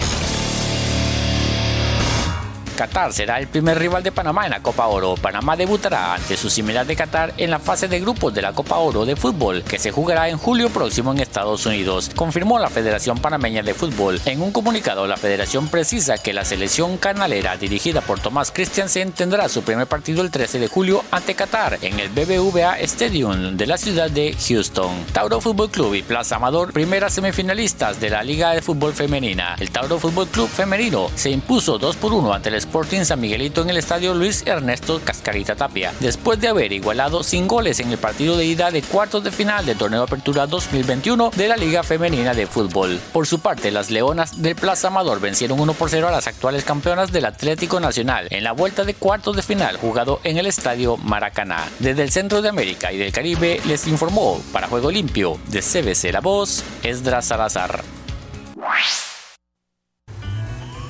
Qatar 2.82 3.12
será 3.12 3.38
el 3.38 3.46
primer 3.46 3.78
rival 3.78 4.02
de 4.02 4.10
Panamá 4.10 4.44
en 4.44 4.50
la 4.50 4.60
Copa 4.60 4.88
Oro. 4.88 5.14
Panamá 5.14 5.54
debutará 5.54 6.14
ante 6.14 6.36
su 6.36 6.50
similar 6.50 6.84
de 6.84 6.96
Qatar 6.96 7.32
en 7.36 7.48
la 7.48 7.60
fase 7.60 7.86
de 7.86 8.00
grupos 8.00 8.34
de 8.34 8.42
la 8.42 8.54
Copa 8.54 8.78
Oro 8.78 9.04
de 9.04 9.14
fútbol, 9.14 9.62
que 9.62 9.78
se 9.78 9.92
jugará 9.92 10.28
en 10.28 10.36
julio 10.36 10.68
próximo 10.68 11.12
en 11.12 11.20
Estados 11.20 11.64
Unidos, 11.64 12.10
confirmó 12.16 12.58
la 12.58 12.70
Federación 12.70 13.18
Panameña 13.18 13.62
de 13.62 13.72
Fútbol. 13.72 14.20
En 14.24 14.42
un 14.42 14.50
comunicado, 14.50 15.06
la 15.06 15.16
federación 15.16 15.68
precisa 15.68 16.18
que 16.18 16.32
la 16.32 16.44
selección 16.44 16.96
canalera 16.96 17.56
dirigida 17.56 18.00
por 18.00 18.18
Tomás 18.18 18.50
Christiansen 18.50 19.12
tendrá 19.12 19.48
su 19.48 19.62
primer 19.62 19.86
partido 19.86 20.20
el 20.20 20.32
13 20.32 20.58
de 20.58 20.66
julio 20.66 21.04
ante 21.12 21.36
Qatar 21.36 21.78
en 21.82 22.00
el 22.00 22.08
BBVA 22.08 22.80
Stadium 22.80 23.56
de 23.56 23.66
la 23.68 23.78
ciudad 23.78 24.10
de 24.10 24.36
Houston. 24.48 25.04
Tauro 25.12 25.40
Fútbol 25.40 25.70
Club 25.70 25.94
y 25.94 26.02
Plaza 26.02 26.34
Amador, 26.34 26.72
primeras 26.72 27.14
semifinalistas 27.14 28.00
de 28.00 28.10
la 28.10 28.24
Liga 28.24 28.50
de 28.50 28.60
Fútbol 28.60 28.92
Femenina. 28.92 29.54
El 29.60 29.70
Tauro 29.70 30.00
Fútbol 30.00 30.26
Club 30.26 30.48
Femenino 30.48 31.12
se 31.14 31.30
impuso 31.30 31.78
2 31.78 31.94
por 31.94 32.12
1 32.12 32.34
ante 32.34 32.48
el 32.48 32.56
Sporting 32.72 33.04
San 33.04 33.20
Miguelito 33.20 33.60
en 33.60 33.68
el 33.68 33.76
estadio 33.76 34.14
Luis 34.14 34.44
Ernesto 34.46 34.98
Cascarita 35.04 35.54
Tapia, 35.54 35.92
después 36.00 36.40
de 36.40 36.48
haber 36.48 36.72
igualado 36.72 37.22
sin 37.22 37.46
goles 37.46 37.80
en 37.80 37.90
el 37.90 37.98
partido 37.98 38.38
de 38.38 38.46
ida 38.46 38.70
de 38.70 38.80
cuartos 38.80 39.22
de 39.22 39.30
final 39.30 39.66
del 39.66 39.76
torneo 39.76 40.02
Apertura 40.02 40.46
2021 40.46 41.32
de 41.36 41.48
la 41.48 41.58
Liga 41.58 41.82
Femenina 41.82 42.32
de 42.32 42.46
Fútbol. 42.46 42.98
Por 43.12 43.26
su 43.26 43.40
parte, 43.40 43.70
las 43.72 43.90
Leonas 43.90 44.40
de 44.40 44.54
Plaza 44.54 44.88
Amador 44.88 45.20
vencieron 45.20 45.60
1 45.60 45.74
por 45.74 45.90
0 45.90 46.08
a 46.08 46.12
las 46.12 46.26
actuales 46.26 46.64
campeonas 46.64 47.12
del 47.12 47.26
Atlético 47.26 47.78
Nacional 47.78 48.28
en 48.30 48.42
la 48.42 48.52
vuelta 48.52 48.84
de 48.84 48.94
cuartos 48.94 49.36
de 49.36 49.42
final 49.42 49.76
jugado 49.76 50.22
en 50.24 50.38
el 50.38 50.46
estadio 50.46 50.96
Maracaná. 50.96 51.68
Desde 51.78 52.02
el 52.02 52.10
centro 52.10 52.40
de 52.40 52.48
América 52.48 52.90
y 52.90 52.96
del 52.96 53.12
Caribe 53.12 53.60
les 53.66 53.86
informó 53.86 54.40
para 54.50 54.68
Juego 54.68 54.90
Limpio 54.90 55.38
de 55.48 55.60
CBC 55.60 56.10
La 56.10 56.20
Voz, 56.22 56.64
Esdras 56.82 57.26
Salazar. 57.26 58.01